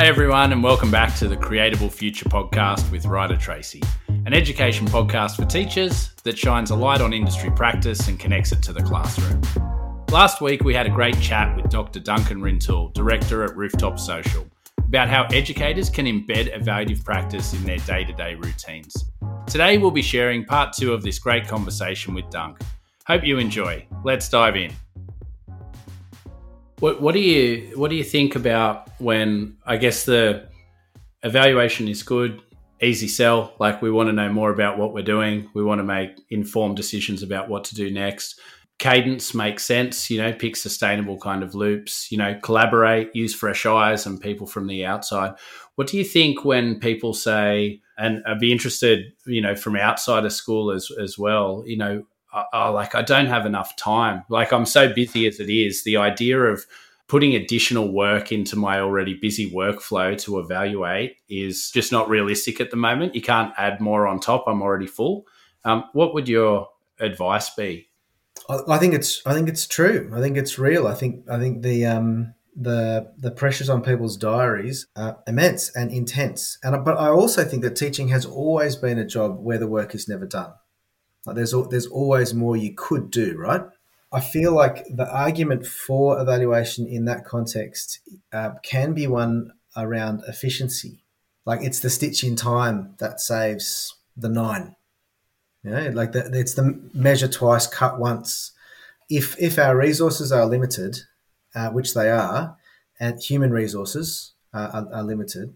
Hi, 0.00 0.06
everyone, 0.06 0.50
and 0.50 0.62
welcome 0.62 0.90
back 0.90 1.14
to 1.16 1.28
the 1.28 1.36
Creatable 1.36 1.92
Future 1.92 2.24
podcast 2.24 2.90
with 2.90 3.04
Ryder 3.04 3.36
Tracy, 3.36 3.82
an 4.08 4.32
education 4.32 4.86
podcast 4.86 5.36
for 5.36 5.44
teachers 5.44 6.14
that 6.22 6.38
shines 6.38 6.70
a 6.70 6.74
light 6.74 7.02
on 7.02 7.12
industry 7.12 7.50
practice 7.50 8.08
and 8.08 8.18
connects 8.18 8.50
it 8.50 8.62
to 8.62 8.72
the 8.72 8.82
classroom. 8.82 9.42
Last 10.10 10.40
week, 10.40 10.64
we 10.64 10.72
had 10.72 10.86
a 10.86 10.88
great 10.88 11.20
chat 11.20 11.54
with 11.54 11.68
Dr. 11.68 12.00
Duncan 12.00 12.40
Rintoul, 12.40 12.94
Director 12.94 13.44
at 13.44 13.54
Rooftop 13.54 13.98
Social, 13.98 14.46
about 14.78 15.10
how 15.10 15.24
educators 15.34 15.90
can 15.90 16.06
embed 16.06 16.50
evaluative 16.58 17.04
practice 17.04 17.52
in 17.52 17.62
their 17.64 17.76
day 17.80 18.02
to 18.02 18.14
day 18.14 18.36
routines. 18.36 19.04
Today, 19.46 19.76
we'll 19.76 19.90
be 19.90 20.00
sharing 20.00 20.46
part 20.46 20.72
two 20.72 20.94
of 20.94 21.02
this 21.02 21.18
great 21.18 21.46
conversation 21.46 22.14
with 22.14 22.30
Dunk. 22.30 22.58
Hope 23.06 23.22
you 23.22 23.36
enjoy. 23.36 23.86
Let's 24.02 24.30
dive 24.30 24.56
in. 24.56 24.72
What, 26.80 27.00
what 27.00 27.12
do 27.12 27.20
you 27.20 27.78
what 27.78 27.90
do 27.90 27.96
you 27.96 28.04
think 28.04 28.36
about 28.36 28.88
when 28.98 29.56
I 29.66 29.76
guess 29.76 30.04
the 30.04 30.48
evaluation 31.22 31.88
is 31.88 32.02
good, 32.02 32.40
easy 32.80 33.06
sell. 33.06 33.52
Like 33.58 33.82
we 33.82 33.90
want 33.90 34.08
to 34.08 34.14
know 34.14 34.32
more 34.32 34.50
about 34.50 34.78
what 34.78 34.94
we're 34.94 35.04
doing. 35.04 35.50
We 35.52 35.62
want 35.62 35.80
to 35.80 35.84
make 35.84 36.10
informed 36.30 36.76
decisions 36.76 37.22
about 37.22 37.48
what 37.50 37.64
to 37.64 37.74
do 37.74 37.90
next 37.90 38.40
cadence 38.80 39.34
makes 39.34 39.62
sense 39.62 40.08
you 40.08 40.16
know 40.16 40.32
pick 40.32 40.56
sustainable 40.56 41.18
kind 41.18 41.42
of 41.42 41.54
loops 41.54 42.10
you 42.10 42.16
know 42.16 42.34
collaborate 42.42 43.14
use 43.14 43.34
fresh 43.34 43.66
eyes 43.66 44.06
and 44.06 44.22
people 44.22 44.46
from 44.46 44.66
the 44.66 44.86
outside 44.86 45.34
what 45.74 45.86
do 45.86 45.98
you 45.98 46.04
think 46.04 46.46
when 46.46 46.80
people 46.80 47.12
say 47.12 47.78
and 47.98 48.22
i'd 48.26 48.40
be 48.40 48.50
interested 48.50 49.12
you 49.26 49.42
know 49.42 49.54
from 49.54 49.76
outside 49.76 50.24
of 50.24 50.32
school 50.32 50.70
as 50.70 50.90
as 50.98 51.18
well 51.18 51.62
you 51.66 51.76
know 51.76 52.02
oh, 52.52 52.72
like 52.72 52.94
i 52.94 53.02
don't 53.02 53.26
have 53.26 53.46
enough 53.46 53.76
time 53.76 54.24
like 54.28 54.52
i'm 54.52 54.66
so 54.66 54.92
busy 54.92 55.26
as 55.26 55.40
it 55.40 55.50
is 55.50 55.84
the 55.84 55.96
idea 55.96 56.38
of 56.40 56.64
putting 57.08 57.34
additional 57.34 57.92
work 57.92 58.30
into 58.30 58.54
my 58.54 58.78
already 58.78 59.14
busy 59.14 59.50
workflow 59.50 60.16
to 60.16 60.38
evaluate 60.38 61.16
is 61.28 61.70
just 61.72 61.90
not 61.90 62.08
realistic 62.08 62.60
at 62.60 62.70
the 62.70 62.76
moment 62.76 63.14
you 63.14 63.22
can't 63.22 63.52
add 63.56 63.80
more 63.80 64.06
on 64.06 64.20
top 64.20 64.44
i'm 64.46 64.62
already 64.62 64.86
full 64.86 65.26
um, 65.64 65.84
what 65.92 66.14
would 66.14 66.28
your 66.28 66.68
advice 67.00 67.50
be 67.50 67.90
I 68.48 68.78
think 68.78 68.94
it's 68.94 69.24
I 69.26 69.34
think 69.34 69.48
it's 69.48 69.66
true. 69.66 70.10
I 70.14 70.20
think 70.20 70.36
it's 70.36 70.58
real. 70.58 70.86
I 70.86 70.94
think 70.94 71.28
I 71.30 71.38
think 71.38 71.62
the 71.62 71.86
um, 71.86 72.34
the 72.56 73.12
the 73.18 73.30
pressures 73.30 73.68
on 73.68 73.82
people's 73.82 74.16
diaries 74.16 74.86
are 74.96 75.18
immense 75.26 75.74
and 75.74 75.90
intense. 75.90 76.58
And 76.62 76.84
but 76.84 76.96
I 76.98 77.08
also 77.08 77.44
think 77.44 77.62
that 77.62 77.76
teaching 77.76 78.08
has 78.08 78.24
always 78.24 78.76
been 78.76 78.98
a 78.98 79.06
job 79.06 79.38
where 79.40 79.58
the 79.58 79.66
work 79.68 79.94
is 79.94 80.08
never 80.08 80.26
done. 80.26 80.52
Like 81.26 81.36
there's 81.36 81.54
there's 81.70 81.86
always 81.86 82.34
more 82.34 82.56
you 82.56 82.74
could 82.74 83.10
do, 83.10 83.36
right? 83.36 83.62
I 84.12 84.20
feel 84.20 84.52
like 84.52 84.84
the 84.88 85.08
argument 85.08 85.66
for 85.66 86.20
evaluation 86.20 86.86
in 86.86 87.04
that 87.04 87.24
context 87.24 88.00
uh, 88.32 88.52
can 88.62 88.92
be 88.92 89.06
one 89.06 89.52
around 89.76 90.22
efficiency. 90.26 91.04
Like 91.46 91.62
it's 91.62 91.80
the 91.80 91.90
stitch 91.90 92.24
in 92.24 92.34
time 92.36 92.94
that 92.98 93.20
saves 93.20 93.94
the 94.16 94.28
nine 94.28 94.74
you 95.62 95.70
know, 95.70 95.90
like 95.90 96.12
the, 96.12 96.30
it's 96.32 96.54
the 96.54 96.80
measure 96.94 97.28
twice, 97.28 97.66
cut 97.66 97.98
once. 97.98 98.52
If 99.08 99.36
if 99.38 99.58
our 99.58 99.76
resources 99.76 100.32
are 100.32 100.46
limited, 100.46 101.00
uh, 101.54 101.70
which 101.70 101.94
they 101.94 102.10
are, 102.10 102.56
and 102.98 103.20
human 103.20 103.50
resources 103.50 104.32
uh, 104.54 104.70
are, 104.72 104.88
are, 104.94 105.02
limited, 105.02 105.54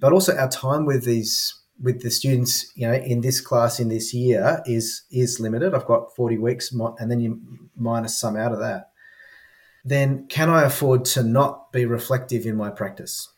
but 0.00 0.12
also 0.12 0.36
our 0.36 0.48
time 0.48 0.84
with 0.84 1.04
these 1.04 1.54
with 1.80 2.02
the 2.02 2.10
students, 2.10 2.72
you 2.74 2.86
know, 2.86 2.94
in 2.94 3.20
this 3.20 3.40
class 3.40 3.80
in 3.80 3.88
this 3.88 4.12
year 4.12 4.62
is 4.66 5.02
is 5.10 5.40
limited. 5.40 5.74
I've 5.74 5.86
got 5.86 6.14
forty 6.14 6.38
weeks, 6.38 6.72
and 6.72 7.10
then 7.10 7.20
you 7.20 7.40
minus 7.76 8.18
some 8.18 8.36
out 8.36 8.52
of 8.52 8.58
that. 8.58 8.90
Then 9.84 10.26
can 10.26 10.50
I 10.50 10.64
afford 10.64 11.04
to 11.06 11.22
not 11.22 11.72
be 11.72 11.86
reflective 11.86 12.46
in 12.46 12.56
my 12.56 12.70
practice? 12.70 13.28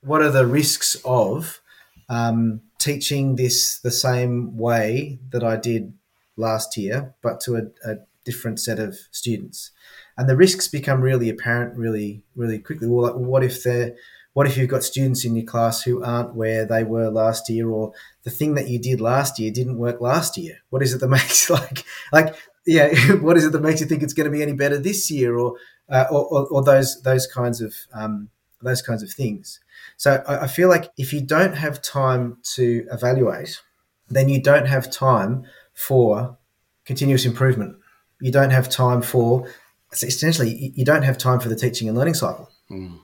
What 0.00 0.22
are 0.22 0.30
the 0.30 0.46
risks 0.46 0.96
of 1.04 1.60
um, 2.08 2.60
teaching 2.78 3.36
this 3.36 3.78
the 3.78 3.90
same 3.90 4.56
way 4.56 5.18
that 5.30 5.42
I 5.42 5.56
did 5.56 5.94
last 6.36 6.76
year, 6.76 7.14
but 7.22 7.40
to 7.40 7.56
a, 7.56 7.90
a 7.90 7.96
different 8.24 8.60
set 8.60 8.78
of 8.78 8.98
students. 9.10 9.70
And 10.16 10.28
the 10.28 10.36
risks 10.36 10.68
become 10.68 11.00
really 11.00 11.28
apparent 11.28 11.76
really, 11.76 12.22
really 12.36 12.58
quickly. 12.58 12.88
Well, 12.88 13.12
like, 13.12 13.14
what 13.14 13.42
if 13.42 13.62
they're 13.62 13.94
what 14.34 14.46
if 14.46 14.56
you've 14.56 14.70
got 14.70 14.82
students 14.82 15.24
in 15.24 15.36
your 15.36 15.44
class 15.44 15.82
who 15.82 16.02
aren't 16.02 16.34
where 16.34 16.64
they 16.64 16.84
were 16.84 17.10
last 17.10 17.48
year, 17.48 17.68
or 17.68 17.92
the 18.22 18.30
thing 18.30 18.54
that 18.54 18.68
you 18.68 18.78
did 18.78 19.00
last 19.00 19.38
year 19.38 19.50
didn't 19.50 19.78
work 19.78 20.00
last 20.00 20.36
year? 20.36 20.58
What 20.70 20.82
is 20.82 20.94
it 20.94 21.00
that 21.00 21.08
makes 21.18 21.50
like 21.50 21.84
like 22.12 22.34
yeah? 22.66 22.92
What 23.20 23.36
is 23.36 23.44
it 23.44 23.52
that 23.52 23.62
makes 23.62 23.80
you 23.80 23.86
think 23.86 24.02
it's 24.02 24.14
going 24.14 24.24
to 24.24 24.30
be 24.30 24.42
any 24.42 24.54
better 24.54 24.78
this 24.78 25.10
year, 25.10 25.36
or 25.36 25.56
uh, 25.88 26.06
or, 26.10 26.26
or, 26.26 26.46
or, 26.48 26.62
those 26.62 27.02
those 27.02 27.26
kinds 27.26 27.60
of 27.60 27.74
um, 27.92 28.30
those 28.62 28.80
kinds 28.80 29.02
of 29.02 29.10
things? 29.10 29.60
So 29.96 30.22
I, 30.26 30.44
I 30.44 30.46
feel 30.46 30.68
like 30.68 30.90
if 30.96 31.12
you 31.12 31.20
don't 31.20 31.56
have 31.56 31.82
time 31.82 32.38
to 32.54 32.86
evaluate, 32.90 33.60
then 34.08 34.28
you 34.28 34.42
don't 34.42 34.66
have 34.66 34.90
time 34.90 35.44
for 35.74 36.38
continuous 36.86 37.24
improvement. 37.24 37.76
You 38.20 38.32
don't 38.32 38.50
have 38.50 38.68
time 38.68 39.02
for 39.02 39.46
essentially 39.92 40.72
you 40.74 40.86
don't 40.86 41.02
have 41.02 41.18
time 41.18 41.38
for 41.38 41.50
the 41.50 41.56
teaching 41.56 41.88
and 41.88 41.98
learning 41.98 42.14
cycle. 42.14 42.48
Mm. 42.70 43.00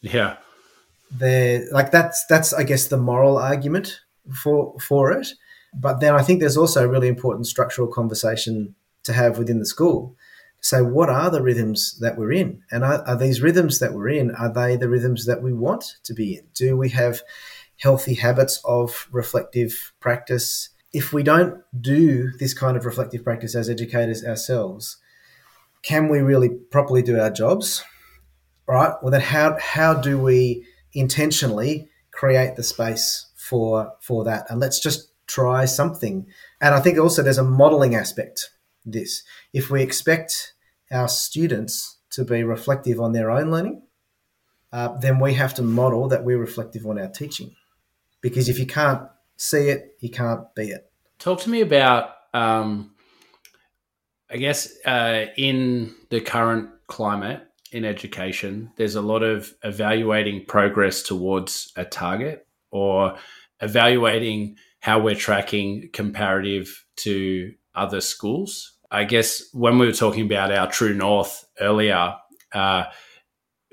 Yeah. 0.00 0.36
There 1.10 1.66
like 1.72 1.90
that's 1.90 2.24
that's 2.26 2.52
I 2.52 2.62
guess 2.62 2.86
the 2.86 2.96
moral 2.96 3.36
argument 3.36 4.00
for 4.32 4.78
for 4.78 5.12
it. 5.12 5.28
But 5.74 6.00
then 6.00 6.14
I 6.14 6.22
think 6.22 6.40
there's 6.40 6.56
also 6.56 6.84
a 6.84 6.88
really 6.88 7.08
important 7.08 7.46
structural 7.46 7.88
conversation 7.88 8.74
to 9.04 9.12
have 9.12 9.38
within 9.38 9.58
the 9.58 9.66
school. 9.66 10.16
Say 10.60 10.82
what 10.82 11.08
are 11.08 11.30
the 11.30 11.42
rhythms 11.42 11.98
that 12.00 12.18
we're 12.18 12.32
in? 12.32 12.62
And 12.70 12.84
are, 12.84 13.02
are, 13.06 13.16
these 13.16 13.40
rhythms 13.40 13.78
that 13.78 13.94
we're 13.94 14.10
in 14.10 14.30
are 14.32 14.52
they 14.52 14.76
the 14.76 14.88
rhythms 14.88 15.26
that 15.26 15.42
we 15.42 15.52
want 15.52 15.96
to 16.04 16.12
be 16.12 16.34
in? 16.34 16.42
Do 16.54 16.76
we 16.76 16.90
have 16.90 17.22
healthy 17.78 18.14
habits 18.14 18.60
of 18.64 19.08
reflective 19.10 19.92
practice? 20.00 20.68
If 20.92 21.12
we 21.12 21.22
don't 21.22 21.62
do 21.80 22.30
this 22.38 22.52
kind 22.52 22.76
of 22.76 22.84
reflective 22.84 23.24
practice 23.24 23.54
as 23.54 23.70
educators 23.70 24.24
ourselves 24.24 24.98
can 25.82 26.08
we 26.08 26.18
really 26.18 26.48
properly 26.48 27.02
do 27.02 27.18
our 27.18 27.30
jobs? 27.30 27.84
Right? 28.66 28.92
Well 29.02 29.10
then 29.10 29.20
how 29.20 29.56
how 29.60 29.94
do 29.94 30.18
we 30.18 30.66
intentionally 30.92 31.88
create 32.10 32.56
the 32.56 32.62
space 32.62 33.26
for 33.36 33.92
for 34.00 34.24
that 34.24 34.46
and 34.50 34.60
let's 34.60 34.80
just 34.80 35.12
try 35.26 35.64
something 35.64 36.26
and 36.60 36.74
i 36.74 36.80
think 36.80 36.98
also 36.98 37.22
there's 37.22 37.38
a 37.38 37.44
modeling 37.44 37.94
aspect 37.94 38.50
this. 38.84 39.22
If 39.52 39.70
we 39.70 39.82
expect 39.82 40.54
our 40.90 41.08
students 41.08 41.98
to 42.10 42.24
be 42.24 42.42
reflective 42.42 43.00
on 43.00 43.12
their 43.12 43.30
own 43.30 43.50
learning, 43.50 43.82
uh, 44.72 44.96
then 44.98 45.18
we 45.18 45.34
have 45.34 45.54
to 45.54 45.62
model 45.62 46.08
that 46.08 46.24
we're 46.24 46.38
reflective 46.38 46.86
on 46.86 46.98
our 46.98 47.08
teaching. 47.08 47.54
Because 48.20 48.48
if 48.48 48.58
you 48.58 48.66
can't 48.66 49.02
see 49.36 49.68
it, 49.68 49.96
you 50.00 50.10
can't 50.10 50.54
be 50.54 50.70
it. 50.70 50.90
Talk 51.18 51.40
to 51.42 51.50
me 51.50 51.60
about, 51.60 52.10
um, 52.34 52.94
I 54.30 54.36
guess, 54.36 54.72
uh, 54.84 55.26
in 55.36 55.94
the 56.10 56.20
current 56.20 56.70
climate 56.86 57.42
in 57.72 57.84
education, 57.84 58.72
there's 58.76 58.96
a 58.96 59.02
lot 59.02 59.22
of 59.22 59.54
evaluating 59.62 60.44
progress 60.46 61.02
towards 61.02 61.72
a 61.76 61.84
target 61.84 62.46
or 62.70 63.16
evaluating 63.60 64.56
how 64.80 64.98
we're 64.98 65.14
tracking 65.14 65.88
comparative 65.92 66.84
to 66.96 67.52
other 67.74 68.00
schools. 68.00 68.72
I 68.90 69.04
guess 69.04 69.42
when 69.52 69.78
we 69.78 69.86
were 69.86 69.92
talking 69.92 70.24
about 70.24 70.52
our 70.52 70.70
true 70.70 70.94
north 70.94 71.44
earlier, 71.60 72.14
uh, 72.52 72.84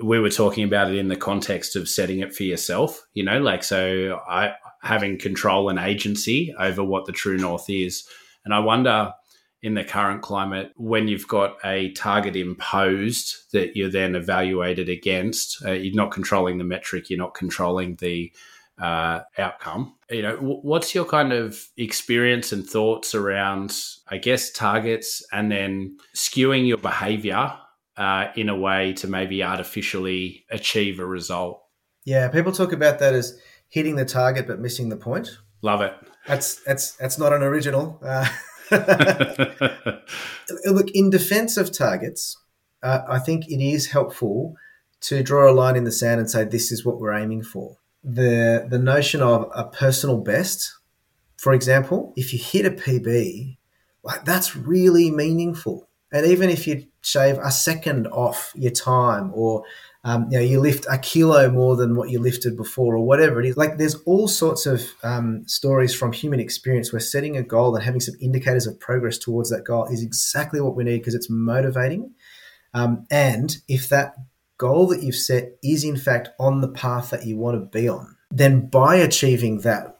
we 0.03 0.19
were 0.19 0.30
talking 0.30 0.63
about 0.63 0.91
it 0.91 0.97
in 0.97 1.07
the 1.07 1.16
context 1.16 1.75
of 1.75 1.90
setting 1.90 2.19
it 2.19 2.36
for 2.36 2.44
yourself. 2.44 3.03
You 3.13 3.24
know, 3.24 3.40
like 3.40 3.63
so, 3.63 4.19
I 4.30 4.53
having 4.84 5.18
control 5.18 5.69
and 5.69 5.80
agency 5.80 6.53
over 6.59 6.84
what 6.84 7.06
the 7.06 7.12
true 7.12 7.38
north 7.38 7.68
is, 7.68 8.07
and 8.46 8.53
I 8.53 8.59
wonder 8.59 9.13
in 9.62 9.73
the 9.73 9.84
current 9.84 10.22
climate 10.22 10.72
when 10.75 11.07
you've 11.07 11.28
got 11.28 11.57
a 11.65 11.92
target 11.94 12.36
imposed 12.36 13.51
that 13.54 13.75
you're 13.75 13.89
then 13.89 14.15
evaluated 14.15 14.88
against. 14.88 15.63
Uh, 15.65 15.71
you're 15.71 15.95
not 15.95 16.12
controlling 16.12 16.57
the 16.57 16.63
metric. 16.63 17.09
You're 17.09 17.19
not 17.19 17.33
controlling 17.33 17.95
the 17.95 18.31
uh, 18.80 19.21
outcome. 19.38 19.95
You 20.09 20.21
know, 20.21 20.36
w- 20.36 20.59
what's 20.62 20.94
your 20.94 21.06
kind 21.06 21.33
of 21.33 21.68
experience 21.77 22.51
and 22.51 22.68
thoughts 22.68 23.15
around, 23.15 23.75
I 24.09 24.18
guess, 24.18 24.51
targets 24.51 25.25
and 25.31 25.51
then 25.51 25.98
skewing 26.15 26.68
your 26.68 26.77
behavior 26.77 27.53
uh, 27.98 28.27
in 28.36 28.50
a 28.50 28.56
way 28.56 28.94
to 28.94 29.07
maybe 29.07 29.42
artificially 29.42 30.45
achieve 30.51 31.00
a 31.00 31.06
result? 31.06 31.63
Yeah, 32.06 32.30
people 32.30 32.51
talk 32.51 32.71
about 32.71 33.00
that 33.00 33.13
as 33.13 33.39
hitting 33.69 33.95
the 33.95 34.06
target 34.06 34.48
but 34.48 34.60
missing 34.60 34.89
the 34.89 34.95
point. 34.95 35.38
Love 35.63 35.81
it. 35.81 35.94
That's 36.27 36.56
that's 36.63 36.92
that's 36.98 37.18
not 37.18 37.33
an 37.33 37.42
original. 37.42 38.00
Look, 40.66 40.92
in 40.94 41.10
defense 41.10 41.58
of 41.58 41.72
targets, 41.72 42.38
uh, 42.84 43.02
I 43.08 43.19
think 43.19 43.48
it 43.48 43.64
is 43.64 43.88
helpful 43.88 44.56
to 45.02 45.24
draw 45.24 45.50
a 45.50 45.54
line 45.54 45.75
in 45.75 45.84
the 45.84 45.92
sand 45.92 46.19
and 46.19 46.30
say 46.30 46.44
this 46.44 46.72
is 46.72 46.86
what 46.86 47.00
we're 47.00 47.14
aiming 47.14 47.44
for 47.44 47.78
the 48.08 48.66
the 48.69 48.80
notion 48.80 49.22
of 49.22 49.50
a 49.54 49.66
personal 49.66 50.18
best, 50.18 50.74
for 51.38 51.54
example, 51.54 52.14
if 52.16 52.34
you 52.34 52.40
hit 52.40 52.66
a 52.66 52.72
PB, 52.72 53.58
like 54.04 54.24
that's 54.24 54.56
really 54.56 55.12
meaningful. 55.12 55.90
And 56.12 56.25
even 56.25 56.50
if 56.50 56.66
you 56.66 56.88
shave 57.07 57.38
a 57.38 57.51
second 57.51 58.07
off 58.07 58.51
your 58.56 58.71
time 58.71 59.31
or 59.33 59.63
um, 60.07 60.27
you 60.30 60.38
know, 60.38 60.44
you 60.44 60.62
lift 60.62 60.86
a 60.89 60.98
kilo 60.98 61.50
more 61.51 61.75
than 61.75 61.94
what 61.94 62.09
you 62.09 62.19
lifted 62.19 62.56
before, 62.56 62.95
or 62.95 63.06
whatever 63.06 63.42
it 63.42 63.45
is. 63.45 63.57
Like, 63.57 63.77
there's 63.77 63.95
all 64.06 64.30
sorts 64.30 64.65
of 64.65 64.94
um, 65.04 65.45
stories 65.48 65.94
from 65.94 66.13
human 66.13 66.39
experience 66.39 66.94
where 66.94 67.01
setting 67.01 67.36
a 67.36 67.44
goal 67.44 67.75
and 67.75 67.83
having 67.83 68.00
some 68.00 68.15
indicators 68.21 68.68
of 68.68 68.80
progress 68.80 69.18
towards 69.18 69.50
that 69.50 69.65
goal 69.65 69.86
is 69.88 70.01
exactly 70.01 70.62
what 70.62 70.77
we 70.77 70.86
need 70.86 71.00
because 71.00 71.13
it's 71.13 71.30
motivating. 71.30 72.13
Um, 72.74 73.06
and 73.12 73.57
if 73.68 73.89
that 73.89 74.15
goal 74.57 74.88
that 74.88 75.03
you've 75.03 75.15
set 75.15 75.57
is 75.62 75.83
in 75.83 75.98
fact 75.98 76.30
on 76.39 76.62
the 76.62 76.69
path 76.69 77.10
that 77.10 77.25
you 77.25 77.36
want 77.36 77.60
to 77.60 77.77
be 77.77 77.89
on, 77.89 78.15
then 78.31 78.68
by 78.68 78.95
achieving 78.95 79.60
that 79.60 80.00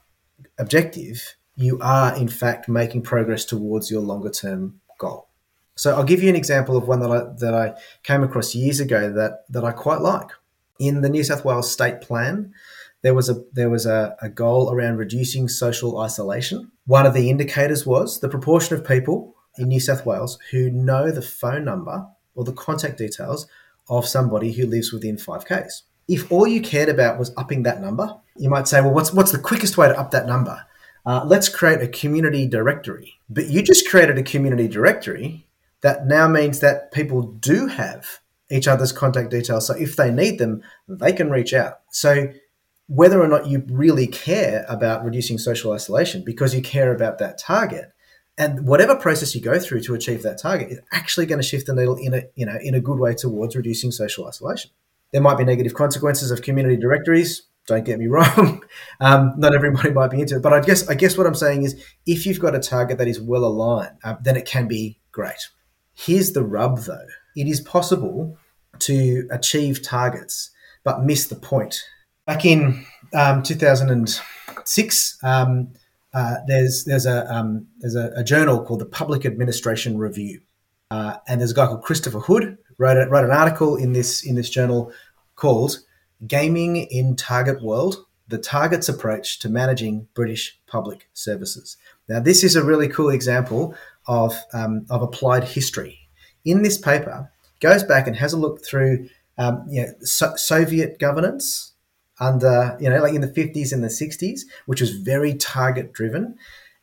objective, 0.58 1.36
you 1.58 1.80
are 1.82 2.16
in 2.16 2.30
fact 2.30 2.70
making 2.70 3.02
progress 3.02 3.44
towards 3.44 3.92
your 3.92 4.02
longer 4.02 4.30
term 4.30 4.80
goal. 5.00 5.27
So 5.78 5.96
I'll 5.96 6.04
give 6.04 6.22
you 6.22 6.30
an 6.30 6.36
example 6.36 6.76
of 6.76 6.88
one 6.88 7.00
that 7.00 7.12
I, 7.12 7.34
that 7.40 7.54
I 7.54 7.80
came 8.04 8.24
across 8.24 8.56
years 8.56 8.80
ago 8.80 9.12
that, 9.14 9.46
that 9.50 9.64
I 9.64 9.72
quite 9.72 10.02
like. 10.02 10.30
In 10.80 11.02
the 11.02 11.10
New 11.10 11.24
South 11.24 11.46
Wales 11.46 11.72
State 11.72 12.02
Plan, 12.02 12.54
there 13.02 13.14
was 13.14 13.30
a 13.30 13.44
there 13.54 13.70
was 13.70 13.86
a, 13.86 14.16
a 14.22 14.30
goal 14.30 14.72
around 14.72 14.98
reducing 14.98 15.48
social 15.48 16.00
isolation. 16.00 16.72
One 16.86 17.06
of 17.06 17.14
the 17.14 17.30
indicators 17.30 17.86
was 17.86 18.20
the 18.20 18.30
proportion 18.30 18.76
of 18.76 18.86
people 18.86 19.36
in 19.58 19.70
New 19.70 19.80
South 19.80 20.06
Wales 20.06 20.38
who 20.52 20.70
know 20.70 21.12
the 21.12 21.22
phone 21.22 21.64
number 21.64 22.08
or 22.36 22.44
the 22.44 22.54
contact 22.54 22.98
details 22.98 23.48
of 23.90 24.08
somebody 24.08 24.52
who 24.52 24.66
lives 24.66 24.92
within 24.92 25.16
5Ks. 25.16 25.84
If 26.08 26.32
all 26.32 26.48
you 26.48 26.62
cared 26.62 26.90
about 26.90 27.20
was 27.20 27.34
upping 27.38 27.64
that 27.64 27.82
number, 27.82 28.16
you 28.38 28.50
might 28.50 28.68
say, 28.68 28.82
well, 28.82 28.94
what's, 28.94 29.12
what's 29.12 29.32
the 29.32 29.40
quickest 29.40 29.78
way 29.78 29.88
to 29.88 30.00
up 30.00 30.12
that 30.12 30.28
number? 30.28 30.66
Uh, 31.06 31.24
let's 31.26 31.50
create 31.50 31.82
a 31.82 31.88
community 31.88 32.48
directory. 32.48 33.16
But 33.30 33.48
you 33.48 33.62
just 33.62 33.90
created 33.90 34.18
a 34.18 34.24
community 34.24 34.68
directory 34.68 35.47
that 35.82 36.08
now 36.08 36.28
means 36.28 36.60
that 36.60 36.92
people 36.92 37.22
do 37.22 37.68
have 37.68 38.20
each 38.50 38.68
other's 38.68 38.92
contact 38.92 39.30
details. 39.30 39.68
So 39.68 39.76
if 39.76 39.96
they 39.96 40.12
need 40.12 40.40
them, 40.40 40.62
they 40.88 41.14
can 41.14 41.30
reach 41.30 41.54
out. 41.54 41.80
So 41.92 42.32
whether 42.88 43.22
or 43.22 43.28
not 43.28 43.48
you 43.48 43.66
really 43.70 44.08
care 44.08 44.66
about 44.70 45.04
reducing 45.04 45.38
social 45.38 45.74
isolation 45.74 46.24
because 46.26 46.56
you 46.56 46.62
care 46.62 46.94
about 46.94 47.20
that 47.20 47.38
target, 47.38 47.92
and 48.38 48.68
whatever 48.68 48.96
process 48.96 49.36
you 49.36 49.42
go 49.42 49.60
through 49.60 49.82
to 49.82 49.96
achieve 49.96 50.22
that 50.24 50.40
target 50.40 50.72
is 50.72 50.80
actually 50.92 51.26
going 51.26 51.42
to 51.42 51.48
shift 51.48 51.68
the 51.68 51.74
needle 51.74 51.96
in 51.96 52.14
a 52.14 52.24
you 52.36 52.46
know 52.46 52.58
in 52.62 52.76
a 52.76 52.80
good 52.80 53.00
way 53.00 53.14
towards 53.14 53.56
reducing 53.56 53.92
social 53.92 54.28
isolation. 54.28 54.72
There 55.12 55.22
might 55.22 55.38
be 55.38 55.44
negative 55.44 55.74
consequences 55.74 56.32
of 56.32 56.42
community 56.42 56.78
directories. 56.78 57.44
Don't 57.66 57.84
get 57.84 58.00
me 58.00 58.08
wrong. 58.08 58.64
Um, 59.02 59.34
not 59.38 59.54
everybody 59.54 59.92
might 59.92 60.12
be 60.12 60.22
into 60.22 60.38
it, 60.38 60.42
but 60.42 60.54
I 60.54 60.62
guess 60.62 60.88
I 60.88 60.94
guess 60.94 61.18
what 61.18 61.28
I'm 61.28 61.36
saying 61.36 61.64
is, 61.64 61.84
if 62.06 62.26
you've 62.26 62.40
got 62.40 62.56
a 62.56 62.60
target 62.60 63.00
that 63.00 63.08
is 63.08 63.20
well 63.20 63.44
aligned, 63.44 63.98
uh, 64.04 64.16
then 64.22 64.38
it 64.38 64.46
can 64.46 64.68
be 64.68 65.00
great. 65.12 65.50
Here's 65.98 66.34
the 66.34 66.44
rub, 66.44 66.80
though: 66.80 67.08
it 67.36 67.48
is 67.48 67.60
possible 67.62 68.38
to 68.80 69.28
achieve 69.32 69.82
targets 69.82 70.52
but 70.88 71.04
miss 71.04 71.28
the 71.28 71.36
point. 71.36 71.84
Back 72.26 72.46
in 72.46 72.86
um, 73.14 73.44
2006. 73.44 75.20
Um, 75.22 75.74
uh, 76.14 76.36
there's 76.48 76.86
there's 76.86 77.06
a 77.06 77.30
um, 77.32 77.68
there's 77.80 77.96
a, 77.96 78.14
a, 78.16 78.24
journal 78.24 78.64
called 78.64 78.80
the 78.80 78.86
Public 78.86 79.26
Administration 79.26 79.98
Review, 79.98 80.40
uh, 80.90 81.18
and 81.28 81.42
there's 81.42 81.52
a 81.52 81.54
guy 81.54 81.66
called 81.66 81.84
Christopher 81.84 82.22
Hood 82.22 82.58
wrote 82.78 82.96
a, 82.96 83.10
wrote 83.10 83.26
an 83.26 83.32
article 83.32 83.76
in 83.76 83.92
this 83.92 84.26
in 84.26 84.36
this 84.36 84.50
journal 84.50 84.94
called 85.36 85.80
"Gaming 86.26 86.78
in 86.78 87.18
Target 87.18 87.62
World: 87.62 88.06
The 88.30 88.38
Target's 88.38 88.88
Approach 88.88 89.40
to 89.40 89.50
Managing 89.50 90.08
British 90.14 90.58
Public 90.68 91.10
Services." 91.14 91.76
Now, 92.08 92.22
this 92.22 92.46
is 92.46 92.56
a 92.56 92.64
really 92.64 92.88
cool 92.88 93.10
example 93.10 93.76
of 94.08 94.36
um, 94.54 94.86
of 94.90 95.02
applied 95.02 95.44
history. 95.44 96.00
In 96.46 96.64
this 96.64 96.78
paper, 96.78 97.32
goes 97.60 97.84
back 97.84 98.08
and 98.08 98.16
has 98.16 98.34
a 98.34 98.38
look 98.38 98.64
through 98.66 99.10
um, 99.38 99.66
you 99.70 99.84
know, 99.84 99.94
so- 100.02 100.36
Soviet 100.36 101.00
governance 101.00 101.74
under, 102.20 102.78
you 102.80 102.90
know, 102.90 103.02
like 103.02 103.14
in 103.14 103.22
the 103.22 103.28
50s 103.28 103.72
and 103.72 103.84
the 103.84 103.88
60s, 103.88 104.42
which 104.66 104.82
was 104.82 104.92
very 104.92 105.36
target 105.36 105.94
driven. 105.94 106.36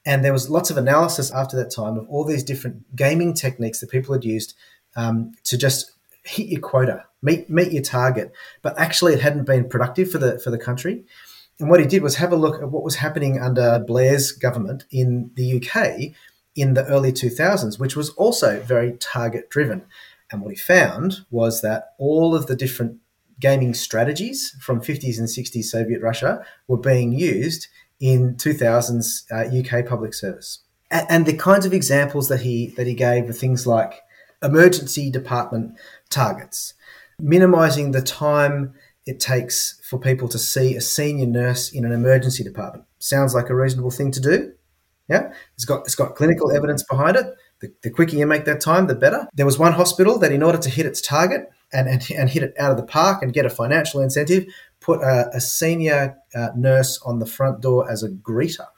And 0.06 0.25
there 0.25 0.32
was 0.32 0.50
lots 0.50 0.71
of 0.71 0.76
analysis 0.76 1.32
after 1.32 1.56
that 1.56 1.71
time 1.71 1.97
of 1.97 2.09
all 2.09 2.25
these 2.25 2.44
different 2.44 2.94
gaming 2.94 3.35
techniques 3.35 3.81
that 3.81 3.91
people 3.91 4.12
had 4.12 4.25
used 4.25 4.55
um, 4.97 5.32
to 5.44 5.56
just 5.56 5.93
hit 6.25 6.49
your 6.49 6.61
quota, 6.61 7.05
meet 7.23 7.49
meet 7.49 7.73
your 7.73 7.82
target. 7.82 8.32
But 8.62 8.79
actually, 8.79 9.15
it 9.15 9.20
hadn't 9.20 9.44
been 9.44 9.69
productive 9.69 10.11
for 10.11 10.19
the 10.19 10.38
for 10.38 10.50
the 10.50 10.59
country. 10.59 11.05
And 11.59 11.70
what 11.70 11.81
he 11.81 11.87
did 11.87 12.03
was 12.03 12.17
have 12.17 12.32
a 12.32 12.37
look 12.37 12.61
at 12.61 12.70
what 12.70 12.85
was 12.85 12.97
happening 12.97 13.41
under 13.41 13.79
Blair's 13.79 14.31
government 14.31 14.85
in 14.91 15.31
the 15.37 15.56
UK 15.56 16.15
in 16.56 16.75
the 16.75 16.87
early 16.87 17.12
2000s, 17.12 17.79
which 17.79 17.97
was 17.97 18.11
also 18.11 18.61
very 18.61 18.93
target 18.99 19.51
driven. 19.51 19.85
And 20.31 20.43
what 20.43 20.51
he 20.51 20.56
found 20.56 21.25
was 21.31 21.62
that 21.62 21.95
all 21.99 22.35
of 22.35 22.47
the 22.47 22.56
different 22.56 22.99
gaming 23.41 23.75
strategies 23.75 24.56
from 24.61 24.81
50s 24.81 25.19
and 25.19 25.29
60s 25.29 25.65
Soviet 25.65 26.01
Russia 26.01 26.45
were 26.69 26.79
being 26.79 27.12
used 27.12 27.69
in 28.01 28.35
2000s 28.37 29.25
uh, 29.31 29.79
UK 29.79 29.87
public 29.87 30.15
service. 30.15 30.61
And, 30.91 31.06
and 31.09 31.27
the 31.27 31.37
kinds 31.37 31.67
of 31.67 31.73
examples 31.73 32.29
that 32.29 32.41
he 32.41 32.69
that 32.77 32.87
he 32.87 32.95
gave 32.95 33.27
were 33.27 33.33
things 33.33 33.67
like 33.67 34.01
emergency 34.43 35.11
department 35.11 35.77
targets, 36.11 36.75
minimizing 37.19 37.91
the 37.91 38.03
time 38.03 38.75
it 39.06 39.21
takes 39.21 39.81
for 39.83 39.99
people 39.99 40.29
to 40.29 40.39
see 40.39 40.77
a 40.77 40.81
senior 40.81 41.27
nurse 41.27 41.73
in 41.73 41.85
an 41.85 41.93
emergency 41.93 42.43
department. 42.43 42.87
Sounds 42.99 43.35
like 43.35 43.51
a 43.51 43.55
reasonable 43.55 43.91
thing 43.91 44.11
to 44.12 44.21
do. 44.21 44.53
Yeah, 45.09 45.33
it's 45.55 45.65
got 45.65 45.83
it's 45.83 45.95
got 45.95 46.15
clinical 46.15 46.51
evidence 46.51 46.83
behind 46.83 47.17
it. 47.17 47.27
The, 47.61 47.73
the 47.83 47.91
quicker 47.91 48.17
you 48.17 48.27
make 48.27 48.47
that 48.47 48.61
time, 48.61 48.87
the 48.87 48.95
better. 48.95 49.29
There 49.35 49.47
was 49.47 49.59
one 49.59 49.75
hospital 49.75 50.19
that, 50.19 50.33
in 50.33 50.43
order 50.43 50.59
to 50.59 50.71
hit 50.71 50.87
its 50.87 51.01
target, 51.01 51.51
and, 51.75 51.89
and, 51.89 52.09
and 52.17 52.31
hit 52.31 52.43
it 52.43 52.55
out 52.59 52.71
of 52.71 52.77
the 52.77 52.85
park 52.85 53.23
and 53.23 53.33
get 53.33 53.45
a 53.45 53.51
financial 53.51 54.01
incentive, 54.01 54.47
put 54.81 55.01
a, 55.03 55.29
a 55.35 55.41
senior 55.41 56.17
uh, 56.35 56.49
nurse 56.56 57.01
on 57.05 57.19
the 57.19 57.27
front 57.27 57.61
door 57.61 57.91
as 57.91 58.03
a 58.03 58.09
greeter, 58.09 58.69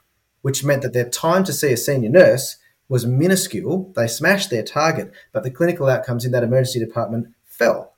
which 0.41 0.63
meant 0.63 0.81
that 0.81 0.93
their 0.93 1.07
time 1.07 1.43
to 1.43 1.53
see 1.53 1.71
a 1.71 1.77
senior 1.77 2.09
nurse 2.09 2.57
was 2.89 3.05
minuscule. 3.05 3.93
They 3.95 4.07
smashed 4.07 4.49
their 4.49 4.63
target, 4.63 5.11
but 5.31 5.43
the 5.43 5.51
clinical 5.51 5.87
outcomes 5.87 6.25
in 6.25 6.31
that 6.31 6.43
emergency 6.43 6.79
department 6.79 7.27
fell 7.43 7.93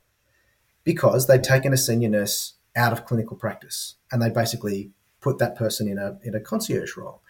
because 0.84 1.26
they'd 1.26 1.42
taken 1.42 1.72
a 1.72 1.78
senior 1.78 2.10
nurse 2.10 2.54
out 2.76 2.92
of 2.92 3.06
clinical 3.06 3.36
practice 3.36 3.94
and 4.12 4.22
they 4.22 4.30
basically 4.30 4.92
put 5.20 5.38
that 5.38 5.56
person 5.56 5.88
in 5.88 5.98
a 5.98 6.18
in 6.22 6.34
a 6.34 6.40
concierge 6.40 6.96
role. 6.96 7.22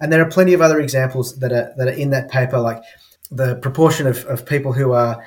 And 0.00 0.12
there 0.12 0.22
are 0.22 0.30
plenty 0.30 0.52
of 0.54 0.60
other 0.60 0.80
examples 0.80 1.38
that 1.38 1.52
are 1.52 1.72
that 1.76 1.88
are 1.88 1.92
in 1.92 2.10
that 2.10 2.30
paper, 2.30 2.58
like 2.58 2.82
the 3.30 3.56
proportion 3.56 4.06
of, 4.06 4.24
of 4.26 4.46
people 4.46 4.72
who 4.72 4.92
are 4.92 5.24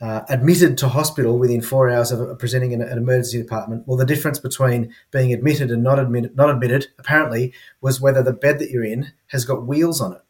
uh, 0.00 0.22
admitted 0.28 0.76
to 0.78 0.88
hospital 0.88 1.38
within 1.38 1.62
four 1.62 1.88
hours 1.88 2.10
of 2.10 2.38
presenting 2.38 2.72
in 2.72 2.82
an 2.82 2.98
emergency 2.98 3.38
department. 3.38 3.84
Well, 3.86 3.96
the 3.96 4.04
difference 4.04 4.40
between 4.40 4.92
being 5.12 5.32
admitted 5.32 5.70
and 5.70 5.82
not 5.82 5.98
admitted, 5.98 6.36
not 6.36 6.50
admitted, 6.50 6.88
apparently, 6.98 7.52
was 7.80 8.00
whether 8.00 8.22
the 8.22 8.32
bed 8.32 8.58
that 8.58 8.70
you're 8.70 8.84
in 8.84 9.12
has 9.28 9.44
got 9.44 9.66
wheels 9.66 10.00
on 10.00 10.12
it. 10.14 10.22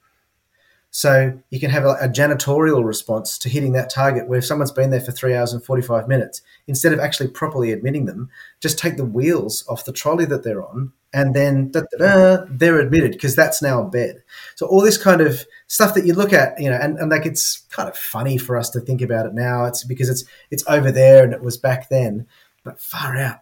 So 0.94 1.38
you 1.48 1.58
can 1.58 1.70
have 1.70 1.86
a, 1.86 1.96
a, 2.02 2.08
janitorial 2.08 2.84
response 2.84 3.38
to 3.38 3.48
hitting 3.48 3.72
that 3.72 3.88
target 3.88 4.28
where 4.28 4.38
if 4.38 4.44
someone's 4.44 4.70
been 4.70 4.90
there 4.90 5.00
for 5.00 5.10
three 5.10 5.34
hours 5.34 5.54
and 5.54 5.64
45 5.64 6.06
minutes, 6.06 6.42
instead 6.66 6.92
of 6.92 7.00
actually 7.00 7.30
properly 7.30 7.72
admitting 7.72 8.04
them, 8.04 8.28
just 8.60 8.78
take 8.78 8.98
the 8.98 9.04
wheels 9.04 9.64
off 9.68 9.86
the 9.86 9.92
trolley 9.92 10.26
that 10.26 10.44
they're 10.44 10.62
on 10.62 10.92
and 11.14 11.34
then 11.34 11.72
they're 11.72 12.78
admitted 12.78 13.12
because 13.12 13.34
that's 13.34 13.62
now 13.62 13.80
a 13.80 13.88
bed. 13.88 14.22
So 14.54 14.66
all 14.66 14.82
this 14.82 14.98
kind 14.98 15.22
of 15.22 15.46
stuff 15.66 15.94
that 15.94 16.04
you 16.04 16.12
look 16.12 16.34
at, 16.34 16.60
you 16.60 16.68
know, 16.68 16.76
and, 16.76 16.98
and 16.98 17.10
like 17.10 17.24
it's 17.24 17.62
kind 17.70 17.88
of 17.88 17.96
funny 17.96 18.36
for 18.36 18.58
us 18.58 18.68
to 18.70 18.80
think 18.80 19.00
about 19.00 19.24
it 19.24 19.32
now. 19.32 19.64
It's 19.64 19.84
because 19.84 20.10
it's 20.10 20.24
it's 20.50 20.64
over 20.68 20.92
there 20.92 21.24
and 21.24 21.32
it 21.32 21.42
was 21.42 21.56
back 21.56 21.88
then, 21.88 22.26
but 22.64 22.78
far 22.78 23.16
out. 23.16 23.40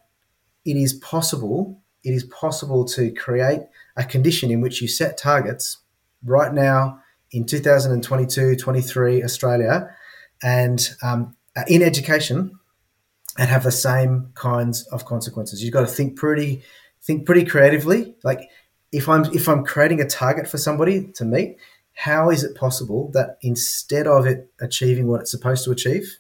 It 0.65 0.77
is 0.77 0.93
possible. 0.93 1.81
It 2.05 2.15
is 2.15 2.23
possible 2.23 2.85
to 2.87 3.11
create 3.11 3.63
a 3.97 4.05
condition 4.05 4.53
in 4.53 4.61
which 4.61 4.81
you 4.81 4.87
set 4.87 5.19
targets 5.19 5.79
right 6.23 6.55
now 6.55 7.00
in 7.33 7.47
2022 7.47 8.57
23 8.57 9.23
Australia 9.23 9.95
and 10.43 10.91
um, 11.03 11.37
in 11.69 11.83
education 11.83 12.59
and 13.39 13.49
have 13.49 13.63
the 13.63 13.73
same 13.73 14.31
kinds 14.35 14.87
of 14.89 15.05
consequences. 15.05 15.63
You've 15.63 15.73
got 15.73 15.83
to 15.83 15.87
think 15.87 16.17
pretty 16.17 16.63
think 17.03 17.27
pretty 17.27 17.45
creatively. 17.45 18.15
Like 18.25 18.51
if 18.93 19.09
I'm 19.09 19.25
if 19.35 19.49
I'm 19.49 19.65
creating 19.65 20.01
a 20.01 20.07
target 20.07 20.49
for 20.49 20.59
somebody 20.59 21.07
to 21.13 21.25
meet, 21.25 21.57
how 21.95 22.31
is 22.31 22.45
it 22.45 22.57
possible 22.57 23.11
that 23.13 23.39
instead 23.43 24.07
of 24.07 24.27
it 24.27 24.51
achieving 24.61 25.07
what 25.07 25.21
it's 25.21 25.31
supposed 25.31 25.65
to 25.65 25.71
achieve, 25.71 26.19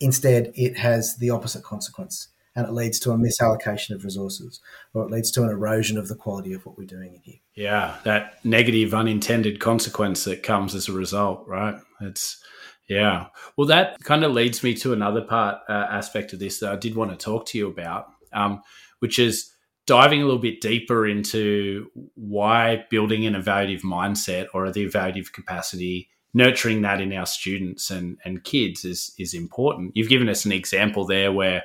instead 0.00 0.52
it 0.54 0.76
has 0.78 1.16
the 1.16 1.30
opposite 1.30 1.62
consequence 1.62 2.28
and 2.56 2.66
it 2.66 2.72
leads 2.72 3.00
to 3.00 3.10
a 3.10 3.18
misallocation 3.18 3.90
of 3.94 4.04
resources 4.04 4.60
or 4.92 5.04
it 5.04 5.10
leads 5.10 5.30
to 5.32 5.42
an 5.42 5.50
erosion 5.50 5.98
of 5.98 6.08
the 6.08 6.14
quality 6.14 6.52
of 6.52 6.64
what 6.64 6.78
we're 6.78 6.86
doing 6.86 7.20
here. 7.22 7.36
Yeah, 7.54 7.96
that 8.04 8.44
negative 8.44 8.94
unintended 8.94 9.60
consequence 9.60 10.24
that 10.24 10.42
comes 10.42 10.74
as 10.74 10.88
a 10.88 10.92
result, 10.92 11.46
right? 11.46 11.76
It's 12.00 12.42
yeah. 12.88 13.26
Well, 13.56 13.66
that 13.68 14.02
kind 14.04 14.24
of 14.24 14.32
leads 14.32 14.62
me 14.62 14.74
to 14.74 14.92
another 14.92 15.22
part 15.22 15.58
uh, 15.68 15.86
aspect 15.90 16.32
of 16.32 16.38
this 16.38 16.60
that 16.60 16.72
I 16.72 16.76
did 16.76 16.94
want 16.94 17.10
to 17.10 17.16
talk 17.16 17.46
to 17.46 17.58
you 17.58 17.68
about, 17.68 18.06
um, 18.32 18.62
which 18.98 19.18
is 19.18 19.50
diving 19.86 20.20
a 20.20 20.24
little 20.24 20.40
bit 20.40 20.60
deeper 20.60 21.06
into 21.06 21.90
why 22.14 22.84
building 22.90 23.26
an 23.26 23.34
evaluative 23.34 23.82
mindset 23.82 24.46
or 24.54 24.70
the 24.70 24.86
evaluative 24.86 25.32
capacity 25.32 26.08
nurturing 26.34 26.82
that 26.82 27.00
in 27.00 27.12
our 27.12 27.26
students 27.26 27.90
and, 27.90 28.18
and 28.24 28.44
kids 28.44 28.84
is 28.84 29.14
is 29.18 29.32
important. 29.32 29.92
You've 29.94 30.08
given 30.08 30.28
us 30.28 30.44
an 30.44 30.52
example 30.52 31.06
there 31.06 31.32
where 31.32 31.62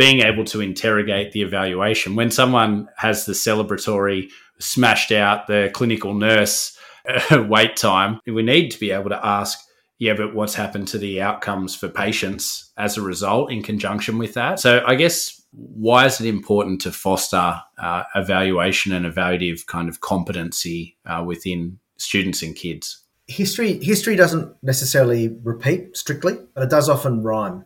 being 0.00 0.20
able 0.20 0.46
to 0.46 0.62
interrogate 0.62 1.32
the 1.32 1.42
evaluation 1.42 2.16
when 2.16 2.30
someone 2.30 2.88
has 2.96 3.26
the 3.26 3.34
celebratory 3.34 4.30
smashed 4.58 5.12
out 5.12 5.46
the 5.46 5.70
clinical 5.74 6.14
nurse 6.14 6.74
uh, 7.06 7.44
wait 7.50 7.76
time, 7.76 8.18
we 8.26 8.42
need 8.42 8.70
to 8.70 8.80
be 8.80 8.92
able 8.92 9.10
to 9.10 9.26
ask, 9.26 9.58
yeah, 9.98 10.14
but 10.14 10.34
what's 10.34 10.54
happened 10.54 10.88
to 10.88 10.96
the 10.96 11.20
outcomes 11.20 11.74
for 11.74 11.86
patients 11.86 12.72
as 12.78 12.96
a 12.96 13.02
result 13.02 13.52
in 13.52 13.62
conjunction 13.62 14.16
with 14.16 14.32
that? 14.32 14.58
So 14.58 14.82
I 14.86 14.94
guess 14.94 15.38
why 15.52 16.06
is 16.06 16.18
it 16.18 16.26
important 16.26 16.80
to 16.80 16.92
foster 16.92 17.60
uh, 17.78 18.04
evaluation 18.14 18.92
and 18.92 19.04
evaluative 19.04 19.66
kind 19.66 19.90
of 19.90 20.00
competency 20.00 20.96
uh, 21.04 21.22
within 21.26 21.78
students 21.98 22.42
and 22.42 22.56
kids? 22.56 23.04
history 23.26 23.78
history 23.84 24.16
doesn't 24.16 24.56
necessarily 24.60 25.28
repeat 25.44 25.96
strictly, 25.96 26.38
but 26.54 26.64
it 26.64 26.70
does 26.70 26.88
often 26.88 27.22
rhyme. 27.22 27.64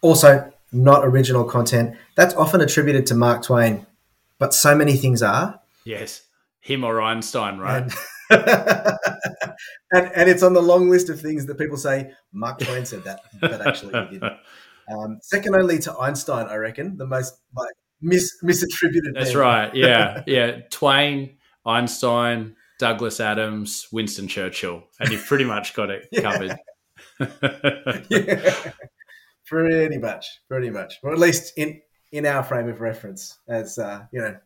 Also, 0.00 0.50
not 0.72 1.04
original 1.04 1.44
content. 1.44 1.96
That's 2.14 2.34
often 2.34 2.60
attributed 2.60 3.06
to 3.06 3.14
Mark 3.14 3.42
Twain, 3.42 3.86
but 4.38 4.54
so 4.54 4.74
many 4.74 4.96
things 4.96 5.22
are. 5.22 5.60
Yes, 5.84 6.22
him 6.60 6.84
or 6.84 7.00
Einstein, 7.00 7.58
right? 7.58 7.82
And, 7.82 7.92
and, 9.92 10.12
and 10.14 10.30
it's 10.30 10.42
on 10.42 10.52
the 10.52 10.62
long 10.62 10.90
list 10.90 11.08
of 11.08 11.20
things 11.20 11.46
that 11.46 11.58
people 11.58 11.76
say 11.76 12.12
Mark 12.32 12.58
Twain 12.58 12.84
said 12.84 13.04
that, 13.04 13.20
but 13.40 13.66
actually 13.66 13.98
he 14.08 14.18
didn't. 14.18 14.38
Um, 14.90 15.18
second 15.20 15.54
only 15.54 15.78
to 15.80 15.94
Einstein, 15.98 16.46
I 16.46 16.54
reckon, 16.56 16.96
the 16.96 17.06
most 17.06 17.34
like 17.54 17.74
mis- 18.00 18.38
misattributed. 18.42 19.12
That's 19.12 19.34
right. 19.34 19.74
Yeah, 19.74 20.22
yeah. 20.26 20.60
Twain, 20.70 21.36
Einstein, 21.66 22.56
Douglas 22.78 23.20
Adams, 23.20 23.88
Winston 23.92 24.28
Churchill, 24.28 24.84
and 24.98 25.10
you've 25.10 25.26
pretty 25.26 25.44
much 25.44 25.74
got 25.74 25.90
it 25.90 26.08
covered. 26.22 26.56
yeah, 28.08 28.72
pretty 29.48 29.98
much, 29.98 30.40
pretty 30.48 30.70
much, 30.70 30.98
or 31.02 31.12
at 31.12 31.18
least 31.18 31.52
in 31.56 31.80
in 32.10 32.24
our 32.24 32.42
frame 32.42 32.68
of 32.68 32.80
reference, 32.80 33.38
as 33.48 33.78
uh, 33.78 34.04
you 34.12 34.20
know, 34.20 34.36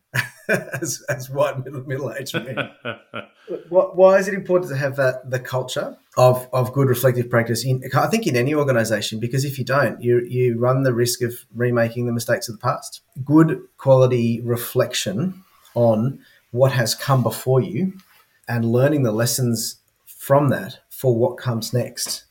as, 0.81 1.01
as 1.07 1.29
white 1.29 1.63
middle 1.63 1.83
middle 1.83 2.13
aged 2.13 2.35
men. 2.35 2.71
why 3.69 4.17
is 4.17 4.27
it 4.27 4.33
important 4.33 4.69
to 4.69 4.77
have 4.77 4.95
that 4.97 5.29
the 5.29 5.39
culture 5.39 5.97
of, 6.17 6.47
of 6.51 6.73
good 6.73 6.89
reflective 6.89 7.29
practice 7.29 7.63
in? 7.63 7.81
I 7.95 8.07
think 8.07 8.27
in 8.27 8.35
any 8.35 8.53
organisation, 8.53 9.19
because 9.19 9.45
if 9.45 9.57
you 9.57 9.65
don't, 9.65 10.01
you 10.01 10.21
you 10.21 10.57
run 10.57 10.83
the 10.83 10.93
risk 10.93 11.21
of 11.21 11.33
remaking 11.53 12.05
the 12.05 12.13
mistakes 12.13 12.49
of 12.49 12.55
the 12.55 12.61
past. 12.61 13.01
Good 13.23 13.61
quality 13.77 14.41
reflection 14.41 15.43
on 15.75 16.19
what 16.51 16.71
has 16.73 16.93
come 16.93 17.23
before 17.23 17.61
you 17.61 17.93
and 18.47 18.65
learning 18.71 19.03
the 19.03 19.11
lessons 19.11 19.77
from 20.05 20.49
that 20.49 20.79
for 20.89 21.15
what 21.15 21.37
comes 21.37 21.73
next 21.73 22.25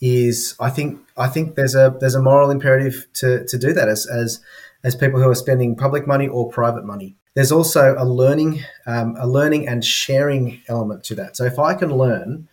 is 0.00 0.54
I 0.60 0.70
think 0.70 1.00
I 1.16 1.28
think 1.28 1.54
there's 1.54 1.74
a 1.74 1.96
there's 1.98 2.14
a 2.14 2.22
moral 2.22 2.50
imperative 2.50 3.06
to, 3.14 3.44
to 3.46 3.58
do 3.58 3.72
that 3.72 3.88
as, 3.88 4.06
as 4.06 4.40
as 4.84 4.94
people 4.94 5.20
who 5.20 5.28
are 5.28 5.34
spending 5.34 5.74
public 5.76 6.06
money 6.06 6.28
or 6.28 6.48
private 6.48 6.84
money. 6.84 7.16
There's 7.34 7.52
also 7.52 7.94
a 7.98 8.04
learning 8.04 8.64
um, 8.86 9.16
a 9.18 9.26
learning 9.26 9.68
and 9.68 9.84
sharing 9.84 10.62
element 10.68 11.04
to 11.04 11.14
that. 11.16 11.36
So 11.36 11.44
if 11.44 11.58
I 11.58 11.74
can 11.74 11.90
learn 11.90 12.48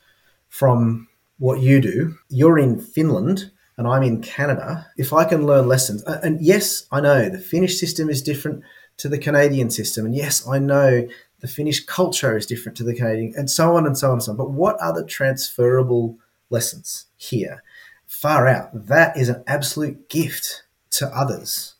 from 0.50 1.08
what 1.38 1.60
you 1.60 1.82
do, 1.82 2.16
you're 2.30 2.58
in 2.58 2.80
Finland 2.80 3.52
and 3.78 3.88
I'm 3.88 4.04
in 4.04 4.22
Canada. 4.22 4.88
If 4.98 5.12
I 5.12 5.26
can 5.26 5.46
learn 5.46 5.68
lessons, 5.68 6.02
and 6.04 6.42
yes, 6.42 6.88
I 6.92 7.02
know 7.02 7.30
the 7.30 7.40
Finnish 7.40 7.80
system 7.80 8.10
is 8.10 8.22
different 8.22 8.64
to 8.98 9.10
the 9.10 9.18
Canadian 9.18 9.70
system, 9.70 10.06
and 10.06 10.16
yes, 10.16 10.48
I 10.48 10.60
know 10.60 11.08
the 11.42 11.48
Finnish 11.48 11.86
culture 11.86 12.38
is 12.38 12.46
different 12.46 12.78
to 12.78 12.84
the 12.84 12.96
Canadian, 12.96 13.34
and 13.36 13.50
so 13.50 13.76
on 13.76 13.86
and 13.86 13.98
so 13.98 14.08
on 14.08 14.14
and 14.14 14.24
so 14.24 14.32
on. 14.32 14.38
But 14.38 14.52
what 14.52 14.82
are 14.82 14.94
the 14.94 15.06
transferable 15.06 16.18
lessons 16.50 17.06
here? 17.18 17.64
Far 18.08 18.48
out. 18.48 18.70
That 18.74 19.18
is 19.18 19.30
an 19.30 19.44
absolute 19.48 20.10
gift 20.10 20.64
to 20.92 21.08
others. 21.08 21.76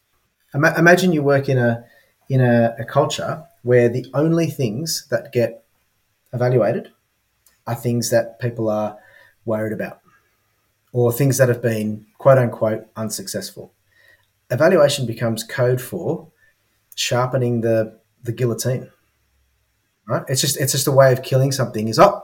Ima- 0.54 0.76
imagine 0.78 1.14
you 1.14 1.24
work 1.24 1.50
in 1.50 1.58
a 1.58 1.86
in 2.30 2.42
a, 2.42 2.76
a 2.80 2.86
culture 2.86 3.44
where 3.62 3.88
the 3.88 4.06
only 4.14 4.48
things 4.48 5.08
that 5.12 5.32
get 5.32 5.64
evaluated 6.34 6.92
are 7.68 7.76
things 7.76 8.10
that 8.10 8.40
people 8.40 8.70
are 8.70 8.98
worried 9.46 9.74
about 9.74 10.02
or 10.92 11.12
things 11.12 11.38
that 11.38 11.50
have 11.50 11.62
been 11.62 12.06
quote 12.18 12.38
unquote 12.38 12.88
unsuccessful. 12.96 13.72
Evaluation 14.50 15.06
becomes 15.06 15.44
code 15.44 15.82
for 15.82 16.28
sharpening 16.96 17.62
the, 17.62 18.00
the 18.24 18.32
guillotine 18.32 18.90
right? 20.08 20.24
It's 20.28 20.42
just 20.42 20.58
it's 20.58 20.72
just 20.72 20.88
a 20.88 20.92
way 20.92 21.12
of 21.12 21.24
killing 21.24 21.52
something. 21.52 21.88
Is 21.88 22.00
oh, 22.00 22.24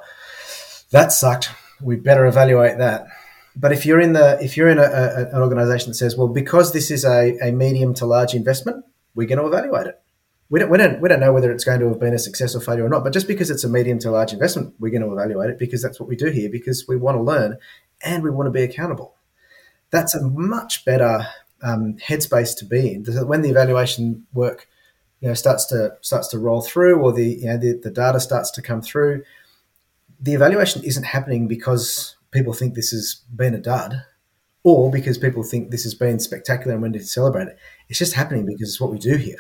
that 0.91 1.11
sucked. 1.11 1.49
We 1.83 1.95
better 1.95 2.25
evaluate 2.25 2.77
that. 2.77 3.07
But 3.55 3.71
if 3.71 3.85
you're 3.85 3.99
in 3.99 4.13
the 4.13 4.37
if 4.41 4.55
you're 4.55 4.69
in 4.69 4.77
a, 4.77 4.83
a, 4.83 5.25
an 5.35 5.41
organization 5.41 5.89
that 5.89 5.95
says, 5.95 6.15
well, 6.15 6.27
because 6.27 6.73
this 6.73 6.89
is 6.89 7.03
a, 7.03 7.37
a 7.41 7.51
medium 7.51 7.93
to 7.95 8.05
large 8.05 8.33
investment, 8.33 8.85
we're 9.13 9.27
going 9.27 9.39
to 9.39 9.47
evaluate 9.47 9.87
it. 9.87 10.01
We 10.49 10.59
don't, 10.59 10.69
we, 10.69 10.77
don't, 10.77 10.99
we 10.99 11.07
don't 11.07 11.21
know 11.21 11.31
whether 11.31 11.49
it's 11.51 11.63
going 11.63 11.79
to 11.79 11.87
have 11.87 11.99
been 11.99 12.13
a 12.13 12.19
success 12.19 12.55
or 12.55 12.59
failure 12.59 12.85
or 12.85 12.89
not, 12.89 13.05
but 13.05 13.13
just 13.13 13.27
because 13.27 13.49
it's 13.49 13.63
a 13.63 13.69
medium 13.69 13.99
to 13.99 14.11
large 14.11 14.33
investment, 14.33 14.73
we're 14.79 14.91
going 14.91 15.01
to 15.01 15.11
evaluate 15.11 15.49
it 15.49 15.57
because 15.57 15.81
that's 15.81 15.97
what 15.97 16.09
we 16.09 16.15
do 16.17 16.29
here, 16.29 16.49
because 16.49 16.85
we 16.89 16.97
want 16.97 17.15
to 17.15 17.23
learn 17.23 17.57
and 18.03 18.21
we 18.21 18.29
want 18.29 18.47
to 18.47 18.51
be 18.51 18.63
accountable. 18.63 19.15
That's 19.91 20.13
a 20.13 20.21
much 20.21 20.83
better 20.83 21.25
um, 21.63 21.95
headspace 22.05 22.57
to 22.57 22.65
be 22.65 22.93
in. 22.93 23.05
When 23.05 23.43
the 23.43 23.49
evaluation 23.49 24.27
work 24.33 24.67
you 25.21 25.27
know 25.27 25.33
starts 25.33 25.65
to 25.67 25.95
starts 26.01 26.27
to 26.29 26.39
roll 26.39 26.61
through 26.61 26.99
or 26.99 27.13
the 27.13 27.25
you 27.25 27.45
know 27.45 27.57
the, 27.57 27.79
the 27.81 27.91
data 27.91 28.19
starts 28.19 28.51
to 28.51 28.61
come 28.61 28.81
through 28.81 29.23
the 30.21 30.33
evaluation 30.33 30.83
isn't 30.83 31.03
happening 31.03 31.47
because 31.47 32.15
people 32.31 32.53
think 32.53 32.75
this 32.75 32.91
has 32.91 33.21
been 33.35 33.55
a 33.55 33.59
dud 33.59 34.03
or 34.63 34.91
because 34.91 35.17
people 35.17 35.43
think 35.43 35.71
this 35.71 35.83
has 35.83 35.95
been 35.95 36.19
spectacular 36.19 36.73
and 36.73 36.83
we 36.83 36.89
need 36.89 36.99
to 36.99 37.05
celebrate 37.05 37.47
it. 37.47 37.57
It's 37.89 37.99
just 37.99 38.13
happening 38.13 38.45
because 38.45 38.69
it's 38.69 38.79
what 38.79 38.91
we 38.91 38.99
do 38.99 39.17
here. 39.17 39.39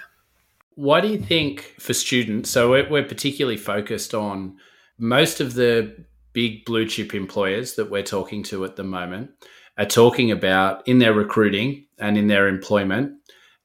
Why 0.75 0.99
do 0.99 1.07
you 1.07 1.19
think 1.19 1.75
for 1.79 1.93
students 1.93 2.49
so 2.49 2.71
we're, 2.71 3.03
particularly 3.03 3.57
focused 3.57 4.13
on 4.13 4.57
most 4.97 5.39
of 5.39 5.53
the 5.53 6.05
big 6.33 6.65
blue 6.65 6.87
chip 6.87 7.13
employers 7.13 7.75
that 7.75 7.91
we're 7.91 8.03
talking 8.03 8.41
to 8.43 8.65
at 8.65 8.77
the 8.77 8.83
moment 8.83 9.31
are 9.77 9.85
talking 9.85 10.31
about 10.31 10.87
in 10.87 10.99
their 10.99 11.13
recruiting 11.13 11.85
and 11.99 12.17
in 12.17 12.27
their 12.27 12.47
employment 12.47 13.13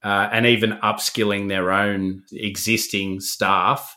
uh, 0.03 0.29
and 0.33 0.47
even 0.47 0.73
upskilling 0.83 1.49
their 1.49 1.73
own 1.73 2.23
existing 2.33 3.21
staff 3.21 3.97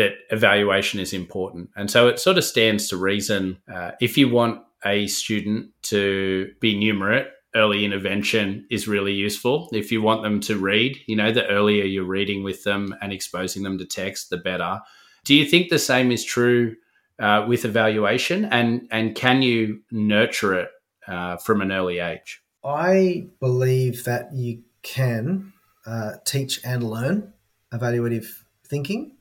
that 0.00 0.14
evaluation 0.30 0.98
is 0.98 1.12
important. 1.12 1.68
And 1.76 1.90
so 1.90 2.08
it 2.08 2.18
sort 2.18 2.38
of 2.38 2.44
stands 2.44 2.88
to 2.88 2.96
reason 2.96 3.58
uh, 3.70 3.90
if 4.00 4.16
you 4.16 4.30
want 4.30 4.62
a 4.82 5.06
student 5.08 5.70
to 5.82 6.50
be 6.58 6.74
numerate, 6.74 7.28
early 7.54 7.84
intervention 7.84 8.66
is 8.70 8.88
really 8.88 9.12
useful. 9.12 9.68
If 9.72 9.92
you 9.92 10.00
want 10.00 10.22
them 10.22 10.40
to 10.40 10.56
read, 10.56 10.96
you 11.06 11.16
know, 11.16 11.32
the 11.32 11.46
earlier 11.48 11.84
you're 11.84 12.04
reading 12.04 12.42
with 12.42 12.64
them 12.64 12.94
and 13.02 13.12
exposing 13.12 13.62
them 13.62 13.76
to 13.76 13.84
text, 13.84 14.30
the 14.30 14.38
better. 14.38 14.80
Do 15.24 15.34
you 15.34 15.44
think 15.44 15.68
the 15.68 15.78
same 15.78 16.10
is 16.10 16.24
true 16.24 16.76
uh, 17.18 17.44
with 17.46 17.66
evaluation, 17.66 18.46
and 18.46 18.88
and 18.90 19.14
can 19.14 19.42
you 19.42 19.82
nurture 19.90 20.54
it 20.54 20.70
uh, 21.06 21.36
from 21.36 21.60
an 21.60 21.70
early 21.72 21.98
age? 21.98 22.42
I 22.64 23.26
believe 23.38 24.04
that 24.04 24.32
you 24.32 24.62
can 24.82 25.52
uh, 25.84 26.12
teach 26.24 26.64
and 26.64 26.82
learn 26.82 27.34
evaluative 27.70 28.28
thinking. 28.66 29.16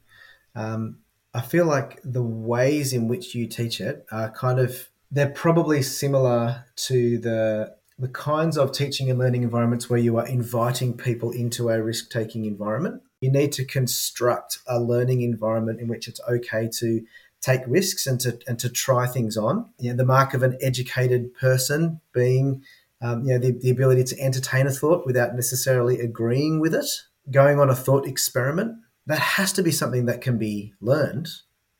Um, 0.55 0.99
I 1.33 1.41
feel 1.41 1.65
like 1.65 1.99
the 2.03 2.23
ways 2.23 2.93
in 2.93 3.07
which 3.07 3.35
you 3.35 3.47
teach 3.47 3.79
it 3.79 4.05
are 4.11 4.31
kind 4.31 4.59
of 4.59 4.89
they're 5.11 5.29
probably 5.29 5.81
similar 5.81 6.65
to 6.75 7.17
the 7.19 7.75
the 7.97 8.07
kinds 8.07 8.57
of 8.57 8.71
teaching 8.71 9.09
and 9.09 9.19
learning 9.19 9.43
environments 9.43 9.89
where 9.89 9.99
you 9.99 10.17
are 10.17 10.25
inviting 10.25 10.95
people 10.95 11.31
into 11.31 11.69
a 11.69 11.81
risk 11.81 12.09
taking 12.09 12.45
environment. 12.45 13.01
You 13.19 13.29
need 13.29 13.51
to 13.53 13.65
construct 13.65 14.59
a 14.67 14.79
learning 14.79 15.21
environment 15.21 15.81
in 15.81 15.89
which 15.89 16.07
it's 16.07 16.21
okay 16.29 16.69
to 16.75 17.05
take 17.41 17.61
risks 17.67 18.07
and 18.07 18.19
to 18.21 18.39
and 18.47 18.57
to 18.59 18.69
try 18.69 19.05
things 19.05 19.37
on. 19.37 19.69
You 19.77 19.91
know, 19.91 19.97
the 19.97 20.05
mark 20.05 20.33
of 20.33 20.43
an 20.43 20.57
educated 20.61 21.33
person 21.35 22.01
being 22.13 22.63
um, 23.01 23.23
you 23.23 23.33
know, 23.33 23.39
the, 23.39 23.51
the 23.51 23.69
ability 23.69 24.03
to 24.05 24.19
entertain 24.19 24.67
a 24.67 24.71
thought 24.71 25.05
without 25.05 25.35
necessarily 25.35 25.99
agreeing 25.99 26.59
with 26.59 26.73
it, 26.73 26.85
going 27.31 27.59
on 27.59 27.69
a 27.69 27.75
thought 27.75 28.05
experiment, 28.05 28.75
that 29.09 29.19
has 29.19 29.51
to 29.53 29.63
be 29.63 29.71
something 29.71 30.05
that 30.05 30.21
can 30.21 30.37
be 30.37 30.73
learned 30.79 31.27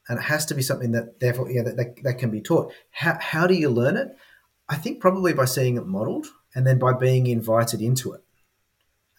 and 0.08 0.18
it 0.18 0.24
has 0.24 0.48
to 0.48 0.56
be 0.56 0.64
something 0.64 0.92
that 0.94 1.20
therefore 1.20 1.52
yeah, 1.52 1.62
that, 1.62 1.78
that, 1.78 2.04
that 2.04 2.18
can 2.18 2.32
be 2.32 2.42
taught. 2.42 2.74
How, 2.90 3.20
how 3.22 3.46
do 3.46 3.54
you 3.54 3.70
learn 3.70 3.96
it? 3.98 4.18
I 4.68 4.76
think 4.76 5.00
probably 5.00 5.34
by 5.34 5.46
seeing 5.46 5.78
it 5.78 5.86
modeled 5.86 6.26
and 6.56 6.66
then 6.66 6.80
by 6.80 6.94
being 6.94 7.28
invited 7.28 7.82
into 7.82 8.14
it 8.14 8.24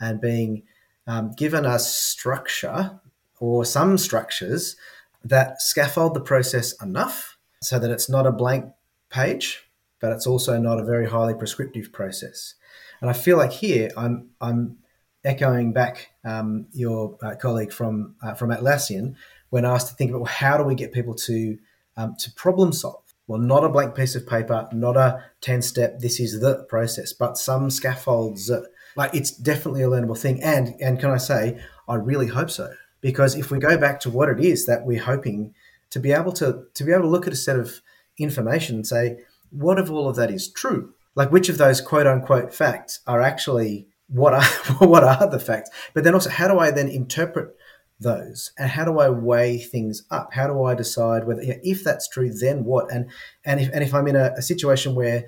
and 0.00 0.20
being 0.20 0.64
um, 1.06 1.32
given 1.36 1.64
a 1.64 1.78
structure 1.78 2.98
or 3.38 3.64
some 3.64 3.96
structures 3.96 4.74
that 5.22 5.62
scaffold 5.62 6.14
the 6.14 6.20
process 6.20 6.74
enough 6.82 7.38
so 7.62 7.78
that 7.78 7.92
it's 7.92 8.08
not 8.08 8.26
a 8.26 8.32
blank 8.32 8.72
page 9.08 9.70
but 10.00 10.10
it's 10.10 10.26
also 10.26 10.58
not 10.58 10.80
a 10.80 10.84
very 10.84 11.08
highly 11.08 11.34
prescriptive 11.34 11.92
process. 11.92 12.54
And 13.00 13.08
I 13.08 13.12
feel 13.12 13.36
like 13.36 13.52
here 13.52 13.90
I'm 13.96 14.30
I'm 14.40 14.78
echoing 15.24 15.72
back 15.72 16.10
um, 16.24 16.66
your 16.72 17.18
uh, 17.22 17.34
colleague 17.34 17.72
from 17.72 18.14
uh, 18.22 18.34
from 18.34 18.50
Atlassian 18.50 19.16
when 19.50 19.64
asked 19.64 19.88
to 19.88 19.94
think 19.94 20.10
about 20.10 20.22
well, 20.22 20.32
how 20.32 20.56
do 20.56 20.64
we 20.64 20.74
get 20.74 20.92
people 20.92 21.14
to 21.14 21.58
um, 21.96 22.16
to 22.16 22.32
problem 22.32 22.72
solve. 22.72 23.02
Well, 23.26 23.40
not 23.40 23.64
a 23.64 23.68
blank 23.68 23.94
piece 23.94 24.16
of 24.16 24.26
paper, 24.26 24.68
not 24.72 24.96
a 24.96 25.24
10 25.40 25.62
step, 25.62 26.00
this 26.00 26.18
is 26.18 26.40
the 26.40 26.64
process, 26.68 27.12
but 27.12 27.38
some 27.38 27.70
scaffolds. 27.70 28.50
Like 28.96 29.14
it's 29.14 29.30
definitely 29.30 29.82
a 29.82 29.88
learnable 29.88 30.18
thing. 30.18 30.42
And, 30.42 30.74
and 30.80 30.98
can 30.98 31.10
I 31.10 31.16
say, 31.16 31.60
I 31.88 31.94
really 31.94 32.26
hope 32.26 32.50
so. 32.50 32.72
Because 33.00 33.36
if 33.36 33.50
we 33.50 33.58
go 33.58 33.78
back 33.78 34.00
to 34.00 34.10
what 34.10 34.28
it 34.28 34.40
is 34.40 34.66
that 34.66 34.84
we're 34.84 35.02
hoping 35.02 35.54
to 35.90 36.00
be 36.00 36.12
able 36.12 36.32
to, 36.32 36.64
to 36.74 36.84
be 36.84 36.92
able 36.92 37.02
to 37.02 37.08
look 37.08 37.26
at 37.26 37.32
a 37.32 37.36
set 37.36 37.58
of 37.58 37.80
information 38.18 38.76
and 38.76 38.86
say, 38.86 39.18
what 39.50 39.78
of 39.78 39.90
all 39.90 40.08
of 40.08 40.16
that 40.16 40.30
is 40.30 40.50
true? 40.50 40.92
Like 41.14 41.30
which 41.30 41.48
of 41.48 41.58
those 41.58 41.80
quote 41.80 42.06
unquote 42.06 42.52
facts 42.52 43.00
are 43.06 43.20
actually 43.20 43.86
what 44.10 44.34
are 44.34 44.44
what 44.78 45.04
are 45.04 45.26
the 45.28 45.40
facts? 45.40 45.70
But 45.94 46.04
then 46.04 46.14
also 46.14 46.30
how 46.30 46.48
do 46.48 46.58
I 46.58 46.70
then 46.70 46.88
interpret 46.88 47.56
those 48.00 48.52
and 48.58 48.70
how 48.70 48.84
do 48.84 48.98
I 48.98 49.10
weigh 49.10 49.58
things 49.58 50.04
up? 50.10 50.32
How 50.32 50.46
do 50.46 50.64
I 50.64 50.74
decide 50.74 51.26
whether 51.26 51.42
if 51.44 51.84
that's 51.84 52.08
true, 52.08 52.32
then 52.32 52.64
what? 52.64 52.90
And 52.92 53.10
and 53.44 53.60
if 53.60 53.70
and 53.72 53.84
if 53.84 53.94
I'm 53.94 54.08
in 54.08 54.16
a, 54.16 54.32
a 54.36 54.42
situation 54.42 54.94
where 54.94 55.26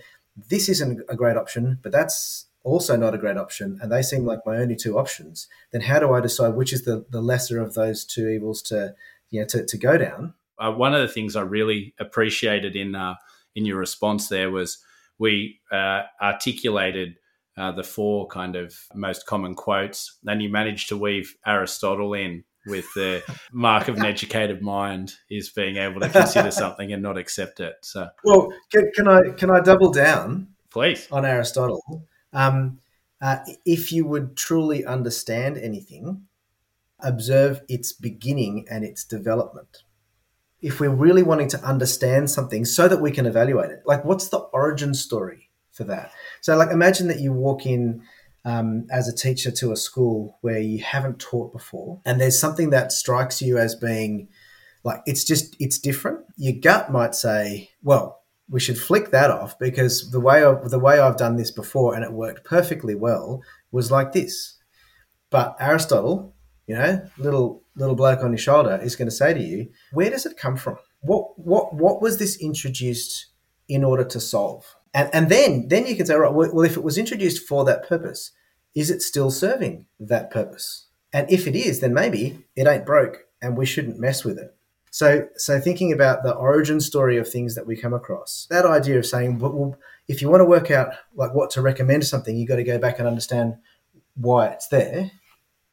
this 0.48 0.68
isn't 0.68 1.00
a 1.08 1.16
great 1.16 1.36
option, 1.36 1.78
but 1.82 1.92
that's 1.92 2.46
also 2.64 2.96
not 2.96 3.14
a 3.14 3.18
great 3.18 3.36
option, 3.36 3.78
and 3.82 3.92
they 3.92 4.02
seem 4.02 4.24
like 4.24 4.40
my 4.46 4.56
only 4.56 4.76
two 4.76 4.98
options, 4.98 5.48
then 5.72 5.82
how 5.82 5.98
do 5.98 6.12
I 6.12 6.20
decide 6.20 6.54
which 6.54 6.72
is 6.72 6.84
the, 6.84 7.04
the 7.10 7.20
lesser 7.20 7.60
of 7.60 7.74
those 7.74 8.04
two 8.04 8.28
evils 8.28 8.62
to 8.62 8.94
you 9.30 9.40
know 9.40 9.46
to, 9.48 9.66
to 9.66 9.78
go 9.78 9.98
down? 9.98 10.34
Uh, 10.58 10.72
one 10.72 10.94
of 10.94 11.00
the 11.00 11.12
things 11.12 11.36
I 11.36 11.42
really 11.42 11.94
appreciated 11.98 12.76
in 12.76 12.94
uh, 12.94 13.14
in 13.54 13.66
your 13.66 13.78
response 13.78 14.28
there 14.28 14.50
was 14.50 14.78
we 15.18 15.60
uh, 15.70 16.02
articulated 16.20 17.16
uh, 17.56 17.72
the 17.72 17.82
four 17.82 18.26
kind 18.28 18.56
of 18.56 18.74
most 18.94 19.26
common 19.26 19.54
quotes, 19.54 20.18
and 20.26 20.42
you 20.42 20.48
managed 20.48 20.88
to 20.88 20.96
weave 20.96 21.36
Aristotle 21.46 22.14
in 22.14 22.44
with 22.66 22.86
the 22.94 23.22
mark 23.52 23.88
of 23.88 23.96
an 23.96 24.04
educated 24.04 24.62
mind 24.62 25.14
is 25.30 25.50
being 25.50 25.76
able 25.76 26.00
to 26.00 26.08
consider 26.08 26.50
something 26.62 26.92
and 26.92 27.02
not 27.02 27.18
accept 27.18 27.60
it. 27.60 27.74
So, 27.82 28.08
well, 28.24 28.52
can, 28.72 28.90
can 28.94 29.08
I 29.08 29.20
can 29.36 29.50
I 29.50 29.60
double 29.60 29.92
down, 29.92 30.48
please, 30.70 31.08
on 31.10 31.24
Aristotle? 31.24 32.06
Um, 32.32 32.78
uh, 33.20 33.38
if 33.64 33.92
you 33.92 34.06
would 34.06 34.36
truly 34.36 34.84
understand 34.84 35.58
anything, 35.58 36.26
observe 37.00 37.62
its 37.68 37.92
beginning 37.92 38.66
and 38.70 38.84
its 38.84 39.04
development 39.04 39.84
if 40.62 40.78
we're 40.78 40.90
really 40.90 41.24
wanting 41.24 41.48
to 41.48 41.60
understand 41.64 42.30
something 42.30 42.64
so 42.64 42.86
that 42.88 43.00
we 43.02 43.10
can 43.10 43.26
evaluate 43.26 43.70
it, 43.70 43.82
like 43.84 44.04
what's 44.04 44.28
the 44.28 44.38
origin 44.38 44.94
story 44.94 45.50
for 45.72 45.84
that? 45.84 46.12
So, 46.42 46.56
like, 46.56 46.70
imagine 46.70 47.08
that 47.08 47.20
you 47.20 47.32
walk 47.32 47.66
in 47.66 48.02
um, 48.44 48.86
as 48.90 49.08
a 49.08 49.14
teacher 49.14 49.50
to 49.52 49.72
a 49.72 49.76
school 49.76 50.38
where 50.40 50.58
you 50.58 50.82
haven't 50.82 51.20
taught 51.20 51.52
before, 51.52 52.00
and 52.04 52.20
there's 52.20 52.38
something 52.38 52.70
that 52.70 52.92
strikes 52.92 53.40
you 53.40 53.58
as 53.58 53.74
being 53.74 54.28
like 54.84 55.00
it's 55.06 55.24
just 55.24 55.56
it's 55.60 55.78
different. 55.78 56.20
Your 56.36 56.54
gut 56.60 56.90
might 56.90 57.14
say, 57.14 57.70
well, 57.82 58.22
we 58.50 58.60
should 58.60 58.76
flick 58.76 59.12
that 59.12 59.30
off 59.30 59.58
because 59.58 60.10
the 60.10 60.20
way 60.20 60.40
the 60.64 60.80
way 60.80 60.98
I've 60.98 61.16
done 61.16 61.36
this 61.36 61.52
before 61.52 61.94
and 61.94 62.04
it 62.04 62.12
worked 62.12 62.44
perfectly 62.44 62.94
well 62.94 63.42
was 63.70 63.90
like 63.90 64.12
this. 64.12 64.58
But 65.30 65.56
Aristotle, 65.60 66.34
you 66.66 66.74
know, 66.74 67.08
little 67.18 67.62
little 67.76 67.94
bloke 67.94 68.24
on 68.24 68.32
your 68.32 68.38
shoulder 68.38 68.80
is 68.82 68.96
going 68.96 69.08
to 69.08 69.14
say 69.14 69.32
to 69.32 69.40
you, 69.40 69.70
where 69.92 70.10
does 70.10 70.26
it 70.26 70.36
come 70.36 70.56
from? 70.56 70.76
What 71.02 71.38
what 71.38 71.72
what 71.72 72.02
was 72.02 72.18
this 72.18 72.36
introduced 72.40 73.26
in 73.68 73.84
order 73.84 74.04
to 74.04 74.18
solve? 74.18 74.74
And 74.94 75.10
and 75.12 75.28
then 75.28 75.68
then 75.68 75.86
you 75.86 75.96
can 75.96 76.06
say, 76.06 76.14
right, 76.14 76.32
well, 76.32 76.62
if 76.62 76.76
it 76.76 76.84
was 76.84 76.98
introduced 76.98 77.46
for 77.46 77.64
that 77.64 77.88
purpose, 77.88 78.32
is 78.74 78.90
it 78.90 79.02
still 79.02 79.30
serving 79.30 79.86
that 80.00 80.30
purpose? 80.30 80.86
And 81.12 81.30
if 81.30 81.46
it 81.46 81.54
is, 81.54 81.80
then 81.80 81.92
maybe 81.92 82.44
it 82.56 82.66
ain't 82.66 82.86
broke 82.86 83.26
and 83.40 83.56
we 83.56 83.66
shouldn't 83.66 83.98
mess 83.98 84.24
with 84.24 84.38
it. 84.38 84.56
So, 84.90 85.28
so 85.36 85.58
thinking 85.58 85.90
about 85.90 86.22
the 86.22 86.34
origin 86.34 86.78
story 86.80 87.16
of 87.16 87.26
things 87.26 87.54
that 87.54 87.66
we 87.66 87.76
come 87.76 87.94
across, 87.94 88.46
that 88.50 88.66
idea 88.66 88.98
of 88.98 89.06
saying, 89.06 89.38
well, 89.38 89.78
if 90.06 90.20
you 90.20 90.28
want 90.28 90.42
to 90.42 90.46
work 90.46 90.70
out 90.70 90.92
like 91.14 91.34
what 91.34 91.50
to 91.52 91.62
recommend 91.62 92.06
something, 92.06 92.36
you 92.36 92.46
got 92.46 92.56
to 92.56 92.64
go 92.64 92.78
back 92.78 92.98
and 92.98 93.08
understand 93.08 93.56
why 94.14 94.48
it's 94.48 94.68
there. 94.68 95.10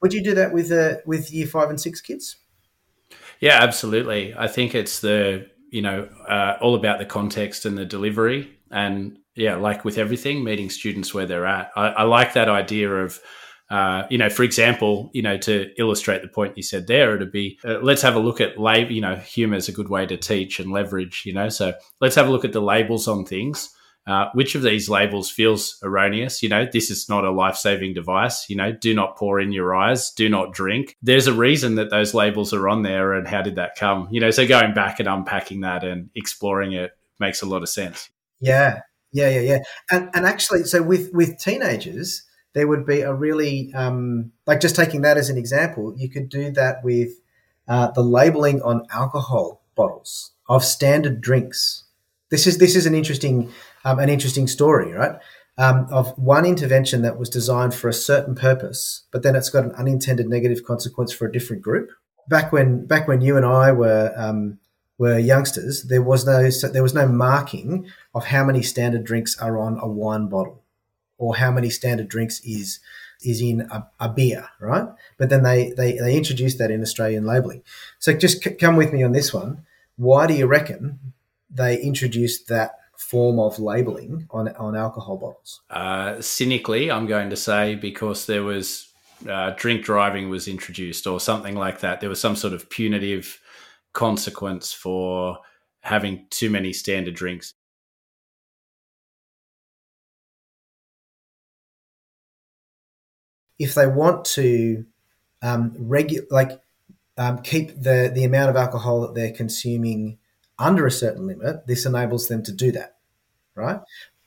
Would 0.01 0.13
you 0.13 0.23
do 0.23 0.33
that 0.35 0.53
with 0.53 0.71
uh, 0.71 0.97
with 1.05 1.31
year 1.33 1.47
five 1.47 1.69
and 1.69 1.79
six 1.79 1.99
kids? 1.99 2.37
Yeah, 3.41 3.59
absolutely. 3.61 4.33
I 4.37 4.47
think 4.47 4.73
it's 4.73 5.01
the 5.01 5.47
you 5.69 5.81
know 5.81 6.07
uh, 6.27 6.57
all 6.61 6.75
about 6.75 6.99
the 6.99 7.05
context 7.05 7.65
and 7.65 7.77
the 7.77 7.85
delivery, 7.85 8.57
and 8.71 9.17
yeah, 9.35 9.55
like 9.55 9.85
with 9.85 9.97
everything, 9.97 10.43
meeting 10.43 10.69
students 10.69 11.13
where 11.13 11.25
they're 11.25 11.45
at. 11.45 11.71
I, 11.75 11.87
I 11.89 12.03
like 12.03 12.33
that 12.33 12.49
idea 12.49 12.89
of. 12.89 13.19
Uh, 13.71 14.07
you 14.09 14.17
know, 14.17 14.31
for 14.31 14.41
example, 14.41 15.11
you 15.13 15.21
know, 15.21 15.37
to 15.37 15.69
illustrate 15.77 16.23
the 16.23 16.27
point 16.27 16.57
you 16.57 16.63
said 16.63 16.87
there, 16.87 17.15
it'd 17.15 17.31
be 17.31 17.59
uh, 17.63 17.77
let's 17.83 18.01
have 18.01 18.15
a 18.15 18.19
look 18.19 18.41
at 18.41 18.59
label. 18.59 18.91
You 18.91 19.01
know, 19.01 19.15
humor 19.15 19.57
is 19.57 19.69
a 19.69 19.71
good 19.71 19.89
way 19.89 20.07
to 20.07 20.17
teach 20.17 20.59
and 20.59 20.71
leverage. 20.71 21.21
You 21.23 21.33
know, 21.33 21.49
so 21.49 21.73
let's 22.01 22.15
have 22.15 22.27
a 22.27 22.31
look 22.31 22.43
at 22.43 22.51
the 22.51 22.61
labels 22.61 23.07
on 23.07 23.25
things 23.25 23.69
uh, 24.09 24.27
which 24.33 24.55
of 24.55 24.63
these 24.63 24.89
labels 24.89 25.29
feels 25.29 25.77
erroneous? 25.83 26.41
You 26.41 26.49
know, 26.49 26.65
this 26.65 26.89
is 26.89 27.07
not 27.09 27.25
a 27.25 27.31
life 27.31 27.55
saving 27.55 27.93
device. 27.93 28.49
You 28.49 28.55
know, 28.55 28.71
do 28.71 28.95
not 28.95 29.17
pour 29.17 29.39
in 29.39 29.51
your 29.51 29.75
eyes, 29.75 30.09
do 30.11 30.27
not 30.27 30.51
drink. 30.51 30.97
There's 31.03 31.27
a 31.27 31.33
reason 31.33 31.75
that 31.75 31.91
those 31.91 32.15
labels 32.15 32.51
are 32.51 32.67
on 32.67 32.81
there, 32.81 33.13
and 33.13 33.27
how 33.27 33.43
did 33.43 33.55
that 33.55 33.75
come? 33.75 34.07
You 34.09 34.19
know, 34.19 34.31
so 34.31 34.47
going 34.47 34.73
back 34.73 34.99
and 34.99 35.07
unpacking 35.07 35.61
that 35.61 35.83
and 35.83 36.09
exploring 36.15 36.73
it 36.73 36.91
makes 37.19 37.43
a 37.43 37.45
lot 37.45 37.61
of 37.61 37.69
sense. 37.69 38.09
Yeah, 38.39 38.81
yeah, 39.11 39.29
yeah, 39.29 39.41
yeah. 39.41 39.59
And 39.91 40.09
and 40.13 40.25
actually, 40.25 40.63
so 40.63 40.81
with 40.81 41.11
with 41.13 41.39
teenagers, 41.39 42.23
there 42.53 42.67
would 42.67 42.85
be 42.85 43.01
a 43.01 43.13
really 43.13 43.71
um, 43.73 44.31
like 44.47 44.59
just 44.59 44.75
taking 44.75 45.01
that 45.01 45.17
as 45.17 45.29
an 45.29 45.37
example. 45.37 45.93
You 45.97 46.09
could 46.09 46.29
do 46.29 46.51
that 46.51 46.83
with 46.83 47.09
uh, 47.67 47.91
the 47.91 48.01
labeling 48.03 48.61
on 48.61 48.85
alcohol 48.91 49.61
bottles 49.75 50.31
of 50.47 50.63
standard 50.63 51.21
drinks. 51.21 51.83
This 52.31 52.47
is 52.47 52.57
this 52.57 52.75
is 52.75 52.85
an 52.85 52.95
interesting 52.95 53.51
um, 53.85 53.99
an 53.99 54.09
interesting 54.09 54.47
story, 54.47 54.93
right? 54.93 55.17
Um, 55.57 55.87
of 55.91 56.17
one 56.17 56.45
intervention 56.45 57.01
that 57.01 57.19
was 57.19 57.29
designed 57.29 57.75
for 57.75 57.89
a 57.89 57.93
certain 57.93 58.33
purpose, 58.33 59.03
but 59.11 59.23
then 59.23 59.35
it's 59.35 59.49
got 59.49 59.65
an 59.65 59.71
unintended 59.73 60.29
negative 60.29 60.63
consequence 60.63 61.11
for 61.11 61.27
a 61.27 61.31
different 61.31 61.61
group. 61.61 61.89
Back 62.29 62.53
when 62.53 62.85
back 62.85 63.07
when 63.07 63.21
you 63.21 63.35
and 63.35 63.45
I 63.45 63.71
were 63.73 64.13
um, 64.15 64.59
were 64.99 65.17
youngsters, 65.17 65.83
there 65.83 66.03
was 66.03 66.25
no 66.25 66.49
there 66.71 66.83
was 66.83 66.93
no 66.93 67.07
marking 67.07 67.89
of 68.13 68.25
how 68.25 68.43
many 68.43 68.61
standard 68.61 69.05
drinks 69.05 69.39
are 69.39 69.57
on 69.57 69.79
a 69.81 69.87
wine 69.87 70.27
bottle, 70.27 70.61
or 71.17 71.37
how 71.37 71.49
many 71.49 71.71
standard 71.71 72.09
drinks 72.09 72.41
is 72.41 72.79
is 73.23 73.41
in 73.41 73.61
a, 73.61 73.87
a 73.99 74.09
beer, 74.09 74.49
right? 74.59 74.87
But 75.17 75.29
then 75.29 75.43
they, 75.43 75.71
they 75.71 75.93
they 75.93 76.15
introduced 76.15 76.57
that 76.59 76.69
in 76.69 76.81
Australian 76.81 77.25
labelling. 77.25 77.63
So 77.97 78.13
just 78.13 78.43
c- 78.43 78.51
come 78.51 78.75
with 78.75 78.93
me 78.93 79.01
on 79.01 79.13
this 79.13 79.33
one. 79.33 79.65
Why 79.95 80.27
do 80.27 80.33
you 80.33 80.45
reckon 80.45 80.99
they 81.49 81.81
introduced 81.81 82.49
that 82.49 82.75
form 82.97 83.39
of 83.39 83.57
labeling 83.57 84.27
on 84.31 84.49
on 84.57 84.75
alcohol 84.75 85.17
bottles? 85.17 85.61
Uh, 85.69 86.21
cynically, 86.21 86.91
I'm 86.91 87.07
going 87.07 87.29
to 87.29 87.37
say 87.37 87.75
because 87.75 88.25
there 88.25 88.43
was 88.43 88.89
uh, 89.29 89.51
drink 89.51 89.85
driving 89.85 90.29
was 90.29 90.49
introduced 90.49 91.07
or 91.07 91.21
something 91.21 91.55
like 91.55 91.79
that. 91.79 92.01
There 92.01 92.09
was 92.09 92.19
some 92.19 92.35
sort 92.35 92.53
of 92.53 92.69
punitive 92.69 93.39
consequence 93.99 94.71
for 94.71 95.39
having 95.81 96.25
too 96.29 96.49
many 96.49 96.71
standard 96.71 97.13
drinks. 97.13 97.53
If 103.57 103.75
they 103.75 103.87
want 103.87 104.23
to 104.39 104.85
um, 105.41 105.71
regu- 105.71 106.27
like 106.31 106.61
um, 107.17 107.39
keep 107.39 107.67
the 107.75 108.09
the 108.15 108.23
amount 108.23 108.49
of 108.51 108.55
alcohol 108.55 109.01
that 109.01 109.15
they're 109.15 109.33
consuming 109.33 110.17
under 110.57 110.87
a 110.87 110.91
certain 110.91 111.27
limit, 111.27 111.67
this 111.67 111.85
enables 111.85 112.29
them 112.29 112.41
to 112.43 112.53
do 112.53 112.71
that, 112.71 112.95
right? 113.53 113.81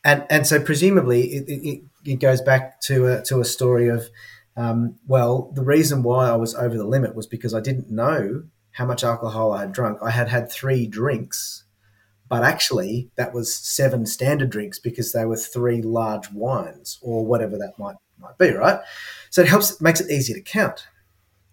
And 0.05 0.27
and 0.29 0.47
so 0.47 0.61
presumably 0.61 1.23
it, 1.33 1.45
it, 1.49 1.83
it 2.05 2.21
goes 2.21 2.43
back 2.43 2.83
to 2.83 3.07
a, 3.07 3.23
to 3.23 3.41
a 3.41 3.47
story 3.47 3.89
of, 3.89 4.11
um, 4.55 4.97
well, 5.07 5.51
the 5.55 5.65
reason 5.65 6.03
why 6.03 6.29
I 6.29 6.37
was 6.37 6.55
over 6.55 6.77
the 6.77 6.85
limit 6.85 7.15
was 7.15 7.27
because 7.27 7.55
I 7.55 7.61
didn't 7.61 7.91
know 7.91 8.45
how 8.73 8.87
much 8.87 9.05
alcohol 9.05 9.53
I 9.53 9.61
had 9.61 9.73
drunk. 9.73 9.99
I 10.03 10.11
had 10.11 10.29
had 10.29 10.51
three 10.51 10.87
drinks, 10.87 11.65
but 12.29 12.43
actually 12.43 13.11
that 13.17 13.35
was 13.35 13.55
seven 13.55 14.07
standard 14.07 14.51
drinks 14.51 14.79
because 14.79 15.13
they 15.13 15.25
were 15.25 15.37
three 15.37 15.83
large 15.83 16.31
wines 16.33 16.99
or 17.03 17.25
whatever 17.25 17.59
that 17.59 17.79
might 17.79 17.97
might 18.19 18.39
be, 18.39 18.51
right? 18.51 18.81
So 19.31 19.43
it 19.43 19.49
helps 19.49 19.81
makes 19.81 20.01
it 20.01 20.11
easier 20.11 20.37
to 20.37 20.43
count. 20.43 20.87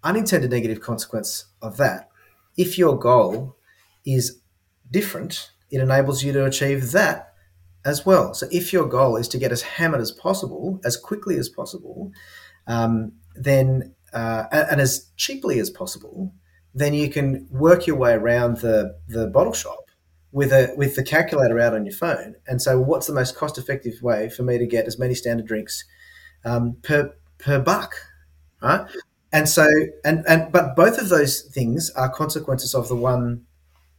Unintended 0.02 0.50
negative 0.50 0.80
consequence 0.80 1.46
of 1.60 1.76
that, 1.76 2.08
if 2.56 2.78
your 2.78 2.98
goal 2.98 3.56
is 4.06 4.40
different, 4.90 5.50
it 5.70 5.80
enables 5.80 6.22
you 6.22 6.32
to 6.32 6.46
achieve 6.46 6.92
that 6.92 7.34
as 7.84 8.06
well. 8.06 8.34
So 8.34 8.46
if 8.50 8.72
your 8.72 8.86
goal 8.86 9.16
is 9.16 9.28
to 9.28 9.38
get 9.38 9.52
as 9.52 9.62
hammered 9.62 10.00
as 10.00 10.10
possible, 10.10 10.80
as 10.84 10.96
quickly 10.96 11.36
as 11.36 11.48
possible, 11.48 12.12
um, 12.66 13.12
then 13.34 13.94
uh, 14.12 14.44
and 14.52 14.80
as 14.80 15.10
cheaply 15.16 15.58
as 15.60 15.70
possible, 15.70 16.32
then 16.74 16.94
you 16.94 17.10
can 17.10 17.46
work 17.50 17.86
your 17.86 17.96
way 17.96 18.12
around 18.12 18.58
the 18.58 18.96
the 19.08 19.26
bottle 19.26 19.52
shop 19.52 19.90
with 20.32 20.52
a 20.52 20.72
with 20.76 20.94
the 20.96 21.02
calculator 21.02 21.58
out 21.58 21.74
on 21.74 21.84
your 21.84 21.94
phone 21.94 22.36
and 22.46 22.62
say, 22.62 22.74
what's 22.74 23.06
the 23.06 23.12
most 23.12 23.36
cost 23.36 23.58
effective 23.58 24.02
way 24.02 24.28
for 24.28 24.42
me 24.42 24.58
to 24.58 24.66
get 24.66 24.86
as 24.86 24.98
many 24.98 25.14
standard 25.14 25.46
drinks 25.46 25.84
um, 26.44 26.76
per 26.82 27.12
per 27.38 27.58
buck, 27.58 27.94
right? 28.62 28.86
And 29.32 29.48
so 29.48 29.66
and 30.04 30.24
and 30.28 30.52
but 30.52 30.76
both 30.76 30.98
of 30.98 31.08
those 31.08 31.42
things 31.42 31.90
are 31.90 32.08
consequences 32.08 32.74
of 32.74 32.88
the 32.88 32.96
one 32.96 33.46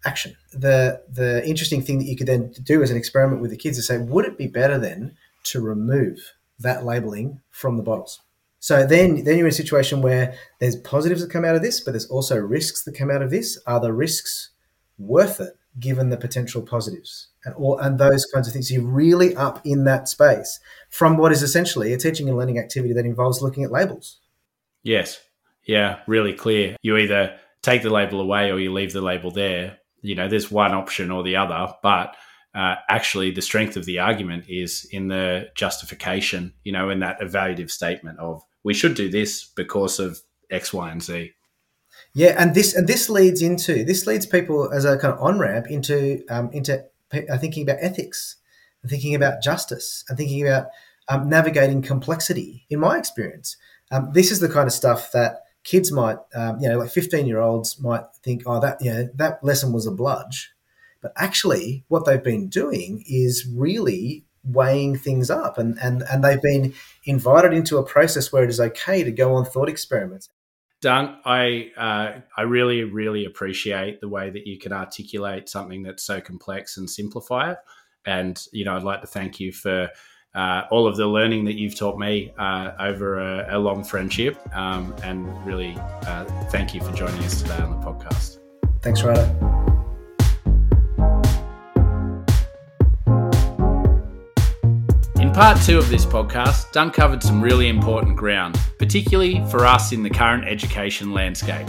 action. 0.06 0.36
The 0.54 1.02
the 1.10 1.46
interesting 1.48 1.82
thing 1.82 2.00
that 2.00 2.06
you 2.06 2.16
could 2.16 2.28
then 2.28 2.54
do 2.64 2.82
as 2.82 2.92
an 2.92 2.98
experiment 2.98 3.42
with 3.42 3.52
the 3.52 3.58
kids 3.58 3.78
is 3.78 3.88
say, 3.88 3.98
would 3.98 4.26
it 4.26 4.38
be 4.38 4.48
better 4.48 4.78
then 4.78 5.18
to 5.44 5.62
remove 5.62 6.34
that 6.60 6.86
labeling 6.86 7.42
from 7.50 7.78
the 7.78 7.84
bottles? 7.84 8.22
So 8.62 8.86
then, 8.86 9.24
then 9.24 9.38
you're 9.38 9.48
in 9.48 9.52
a 9.52 9.52
situation 9.52 10.04
where 10.04 10.36
there's 10.60 10.76
positives 10.76 11.22
that 11.22 11.32
come 11.32 11.44
out 11.44 11.56
of 11.56 11.64
this, 11.64 11.80
but 11.80 11.94
there's 11.94 12.06
also 12.06 12.38
risks 12.38 12.84
that 12.84 12.96
come 12.96 13.10
out 13.10 13.24
of 13.24 13.32
this. 13.32 13.60
Are 13.66 13.80
the 13.80 13.92
risks 13.92 14.52
worth 15.00 15.40
it 15.40 15.54
given 15.80 16.10
the 16.10 16.18
potential 16.18 16.62
positives 16.62 17.30
and 17.44 17.56
all 17.56 17.80
and 17.80 17.98
those 17.98 18.24
kinds 18.32 18.48
of 18.48 18.54
things? 18.54 18.72
You're 18.72 18.86
really 18.86 19.36
up 19.36 19.62
in 19.66 19.86
that 19.86 20.08
space 20.08 20.60
from 20.92 21.18
what 21.18 21.32
is 21.32 21.42
essentially 21.42 21.92
a 21.92 21.98
teaching 21.98 22.30
and 22.30 22.38
learning 22.38 22.60
activity 22.60 22.94
that 22.94 23.04
involves 23.04 23.42
looking 23.42 23.64
at 23.64 23.72
labels. 23.72 24.20
Yes. 24.84 25.20
Yeah, 25.66 26.02
really 26.06 26.34
clear. 26.34 26.78
You 26.84 26.98
either 26.98 27.40
take 27.64 27.82
the 27.82 27.90
label 27.90 28.22
away 28.22 28.52
or 28.52 28.60
you 28.60 28.72
leave 28.72 28.94
the 28.94 29.02
label 29.02 29.32
there. 29.32 29.80
You 30.04 30.14
know, 30.14 30.28
there's 30.28 30.52
one 30.52 30.74
option 30.74 31.10
or 31.10 31.24
the 31.24 31.36
other, 31.38 31.74
but 31.82 32.16
uh, 32.54 32.76
actually 32.88 33.32
the 33.32 33.42
strength 33.42 33.76
of 33.76 33.86
the 33.86 33.98
argument 33.98 34.46
is 34.48 34.88
in 34.92 35.08
the 35.08 35.50
justification, 35.56 36.54
you 36.64 36.72
know, 36.72 36.92
in 36.92 37.00
that 37.00 37.22
evaluative 37.22 37.72
statement 37.72 38.20
of 38.20 38.44
we 38.64 38.74
should 38.74 38.96
do 38.96 39.10
this 39.10 39.44
because 39.44 40.00
of 40.00 40.22
X, 40.50 40.74
Y, 40.74 40.92
and 40.92 41.02
Z. 41.02 41.34
Yeah, 42.14 42.36
and 42.38 42.54
this 42.54 42.76
and 42.76 42.88
this 42.88 43.10
leads 43.10 43.42
into 43.42 43.86
this 43.86 44.06
leads 44.06 44.26
people 44.26 44.72
as 44.72 44.86
a 44.86 44.98
kind 44.98 45.14
of 45.14 45.22
on 45.22 45.40
ramp 45.40 45.68
into 45.70 46.24
um, 46.30 46.50
into 46.52 46.84
uh, 47.14 47.38
thinking 47.38 47.64
about 47.64 47.78
ethics, 47.82 48.38
and 48.82 48.90
thinking 48.92 49.16
about 49.16 49.42
justice, 49.42 50.04
and 50.10 50.18
thinking 50.18 50.46
about 50.46 50.68
um, 51.08 51.30
navigating 51.30 51.82
complexity. 51.82 52.66
In 52.70 52.80
my 52.80 52.98
experience, 52.98 53.56
um, 53.92 54.12
this 54.14 54.32
is 54.32 54.40
the 54.40 54.50
kind 54.50 54.68
of 54.68 54.74
stuff 54.74 55.12
that 55.14 55.44
kids 55.64 55.92
might, 55.92 56.18
um, 56.36 56.60
you 56.60 56.68
know, 56.68 56.80
like 56.80 56.92
fifteen 56.92 57.28
year 57.28 57.40
olds 57.40 57.80
might 57.80 58.04
think, 58.24 58.44
oh, 58.46 58.60
that 58.60 58.82
you 58.82 58.92
know, 58.92 59.10
that 59.16 59.44
lesson 59.44 59.72
was 59.72 59.88
a 59.88 59.92
bludge, 59.92 60.52
but 61.02 61.14
actually, 61.16 61.86
what 61.88 62.06
they've 62.06 62.24
been 62.24 62.50
doing 62.50 63.04
is 63.08 63.48
really 63.48 64.26
weighing 64.44 64.98
things 64.98 65.30
up 65.30 65.58
and, 65.58 65.78
and, 65.82 66.04
and 66.12 66.24
they've 66.24 66.42
been 66.42 66.74
invited 67.06 67.54
into 67.54 67.78
a 67.78 67.84
process 67.84 68.32
where 68.32 68.44
it 68.44 68.50
is 68.50 68.60
okay 68.60 69.04
to 69.04 69.12
go 69.12 69.36
on 69.36 69.46
thought 69.46 69.70
experiments. 69.70 70.30
Dunk, 70.82 71.18
I 71.26 71.72
uh, 71.78 72.22
I 72.36 72.42
really 72.42 72.84
really 72.84 73.26
appreciate 73.26 74.02
the 74.02 74.10
way 74.10 74.32
that 74.32 74.48
you 74.48 74.58
can 74.58 74.74
articulate 74.74 75.48
something 75.48 75.84
that's 75.84 76.02
so 76.02 76.20
complex 76.20 76.78
and 76.78 76.90
simplify 76.90 77.52
it. 77.52 77.60
And 78.08 78.44
you 78.52 78.66
know, 78.66 78.76
I'd 78.76 78.84
like 78.84 79.02
to 79.02 79.08
thank 79.08 79.40
you 79.40 79.52
for 79.52 79.92
uh, 80.34 80.64
all 80.72 80.88
of 80.88 80.98
the 80.98 81.08
learning 81.08 81.46
that 81.46 81.54
you've 81.54 81.78
taught 81.78 82.00
me 82.00 82.34
uh, 82.38 82.72
over 82.80 83.20
a, 83.20 83.58
a, 83.58 83.60
long 83.60 83.84
friendship. 83.84 84.40
Um, 84.56 84.96
and 85.04 85.46
really, 85.46 85.76
uh, 85.78 86.26
thank 86.50 86.74
you 86.74 86.82
for 86.82 86.92
joining 86.94 87.22
us 87.24 87.42
today 87.42 87.58
on 87.58 87.80
the 87.80 87.86
podcast. 87.86 88.40
Thanks, 88.82 89.04
Ryder. 89.04 89.51
In 95.32 95.36
part 95.36 95.62
two 95.62 95.78
of 95.78 95.88
this 95.88 96.06
podcast, 96.06 96.74
Dunk 96.74 96.94
covered 96.94 97.24
some 97.24 97.42
really 97.42 97.70
important 97.70 98.18
ground, 98.18 98.60
particularly 98.78 99.42
for 99.50 99.66
us 99.66 99.94
in 99.94 100.04
the 100.04 100.10
current 100.10 100.44
education 100.46 101.14
landscape. 101.14 101.66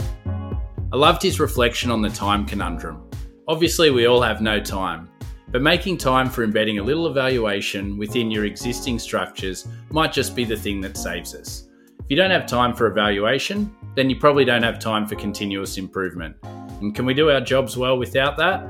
I 0.91 0.97
loved 0.97 1.23
his 1.23 1.39
reflection 1.39 1.89
on 1.89 2.01
the 2.01 2.09
time 2.09 2.45
conundrum. 2.45 3.09
Obviously, 3.47 3.89
we 3.89 4.05
all 4.05 4.21
have 4.21 4.41
no 4.41 4.59
time, 4.59 5.09
but 5.47 5.61
making 5.61 5.97
time 5.97 6.29
for 6.29 6.43
embedding 6.43 6.79
a 6.79 6.83
little 6.83 7.07
evaluation 7.07 7.97
within 7.97 8.29
your 8.29 8.43
existing 8.43 8.99
structures 8.99 9.65
might 9.91 10.11
just 10.11 10.35
be 10.35 10.43
the 10.43 10.57
thing 10.57 10.81
that 10.81 10.97
saves 10.97 11.33
us. 11.33 11.69
If 11.99 12.05
you 12.09 12.17
don't 12.17 12.31
have 12.31 12.45
time 12.45 12.75
for 12.75 12.87
evaluation, 12.87 13.73
then 13.95 14.09
you 14.09 14.17
probably 14.17 14.43
don't 14.43 14.63
have 14.63 14.77
time 14.77 15.07
for 15.07 15.15
continuous 15.15 15.77
improvement. 15.77 16.35
And 16.81 16.93
can 16.93 17.05
we 17.05 17.13
do 17.13 17.29
our 17.29 17.39
jobs 17.39 17.77
well 17.77 17.97
without 17.97 18.35
that? 18.35 18.67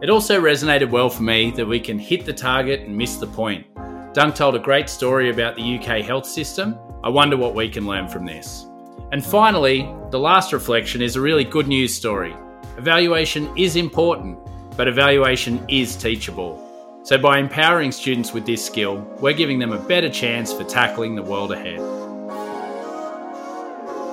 It 0.00 0.08
also 0.08 0.40
resonated 0.40 0.90
well 0.90 1.10
for 1.10 1.24
me 1.24 1.50
that 1.50 1.66
we 1.66 1.78
can 1.78 1.98
hit 1.98 2.24
the 2.24 2.32
target 2.32 2.80
and 2.80 2.96
miss 2.96 3.16
the 3.16 3.26
point. 3.26 3.66
Dunk 4.12 4.34
told 4.34 4.54
a 4.54 4.58
great 4.58 4.90
story 4.90 5.30
about 5.30 5.56
the 5.56 5.78
UK 5.78 6.04
health 6.04 6.26
system. 6.26 6.78
I 7.02 7.08
wonder 7.08 7.38
what 7.38 7.54
we 7.54 7.70
can 7.70 7.86
learn 7.86 8.08
from 8.08 8.26
this. 8.26 8.66
And 9.10 9.24
finally, 9.24 9.90
the 10.10 10.18
last 10.18 10.52
reflection 10.52 11.00
is 11.00 11.16
a 11.16 11.20
really 11.20 11.44
good 11.44 11.66
news 11.66 11.94
story. 11.94 12.36
Evaluation 12.76 13.50
is 13.56 13.76
important, 13.76 14.38
but 14.76 14.86
evaluation 14.86 15.64
is 15.68 15.96
teachable. 15.96 16.58
So, 17.04 17.16
by 17.16 17.38
empowering 17.38 17.90
students 17.90 18.34
with 18.34 18.44
this 18.44 18.64
skill, 18.64 18.98
we're 19.18 19.32
giving 19.32 19.58
them 19.58 19.72
a 19.72 19.78
better 19.78 20.10
chance 20.10 20.52
for 20.52 20.64
tackling 20.64 21.14
the 21.14 21.22
world 21.22 21.50
ahead. 21.50 21.80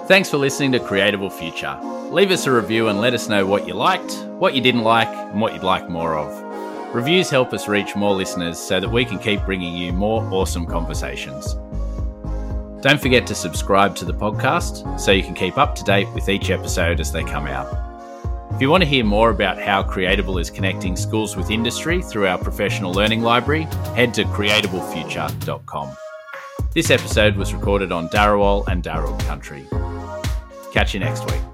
Thanks 0.07 0.29
for 0.29 0.37
listening 0.37 0.71
to 0.71 0.79
Creatable 0.79 1.31
Future. 1.31 1.77
Leave 2.09 2.31
us 2.31 2.47
a 2.47 2.51
review 2.51 2.87
and 2.87 3.01
let 3.01 3.13
us 3.13 3.27
know 3.27 3.45
what 3.45 3.67
you 3.67 3.73
liked, 3.73 4.13
what 4.39 4.55
you 4.55 4.61
didn't 4.61 4.83
like, 4.83 5.09
and 5.09 5.41
what 5.41 5.53
you'd 5.53 5.63
like 5.63 5.89
more 5.89 6.17
of. 6.17 6.48
Reviews 6.93 7.29
help 7.29 7.53
us 7.53 7.67
reach 7.67 7.95
more 7.95 8.15
listeners 8.15 8.57
so 8.57 8.79
that 8.79 8.89
we 8.89 9.05
can 9.05 9.19
keep 9.19 9.45
bringing 9.45 9.75
you 9.75 9.93
more 9.93 10.23
awesome 10.33 10.65
conversations. 10.65 11.53
Don't 12.81 12.99
forget 12.99 13.27
to 13.27 13.35
subscribe 13.35 13.95
to 13.97 14.05
the 14.05 14.13
podcast 14.13 14.99
so 14.99 15.11
you 15.11 15.21
can 15.21 15.35
keep 15.35 15.59
up 15.59 15.75
to 15.75 15.83
date 15.83 16.07
with 16.15 16.29
each 16.29 16.49
episode 16.49 16.99
as 16.99 17.11
they 17.11 17.23
come 17.23 17.45
out. 17.45 17.67
If 18.55 18.61
you 18.61 18.71
want 18.71 18.81
to 18.81 18.89
hear 18.89 19.05
more 19.05 19.29
about 19.29 19.61
how 19.61 19.83
Creatable 19.83 20.41
is 20.41 20.49
connecting 20.49 20.95
schools 20.95 21.37
with 21.37 21.51
industry 21.51 22.01
through 22.01 22.25
our 22.25 22.39
professional 22.39 22.91
learning 22.91 23.21
library, 23.21 23.63
head 23.95 24.13
to 24.15 24.23
creatablefuture.com. 24.23 25.95
This 26.73 26.89
episode 26.89 27.35
was 27.35 27.53
recorded 27.53 27.91
on 27.91 28.09
Darawal 28.09 28.67
and 28.67 28.83
Darug 28.83 29.19
country. 29.27 29.67
Catch 30.73 30.95
you 30.95 30.99
next 30.99 31.25
week. 31.29 31.48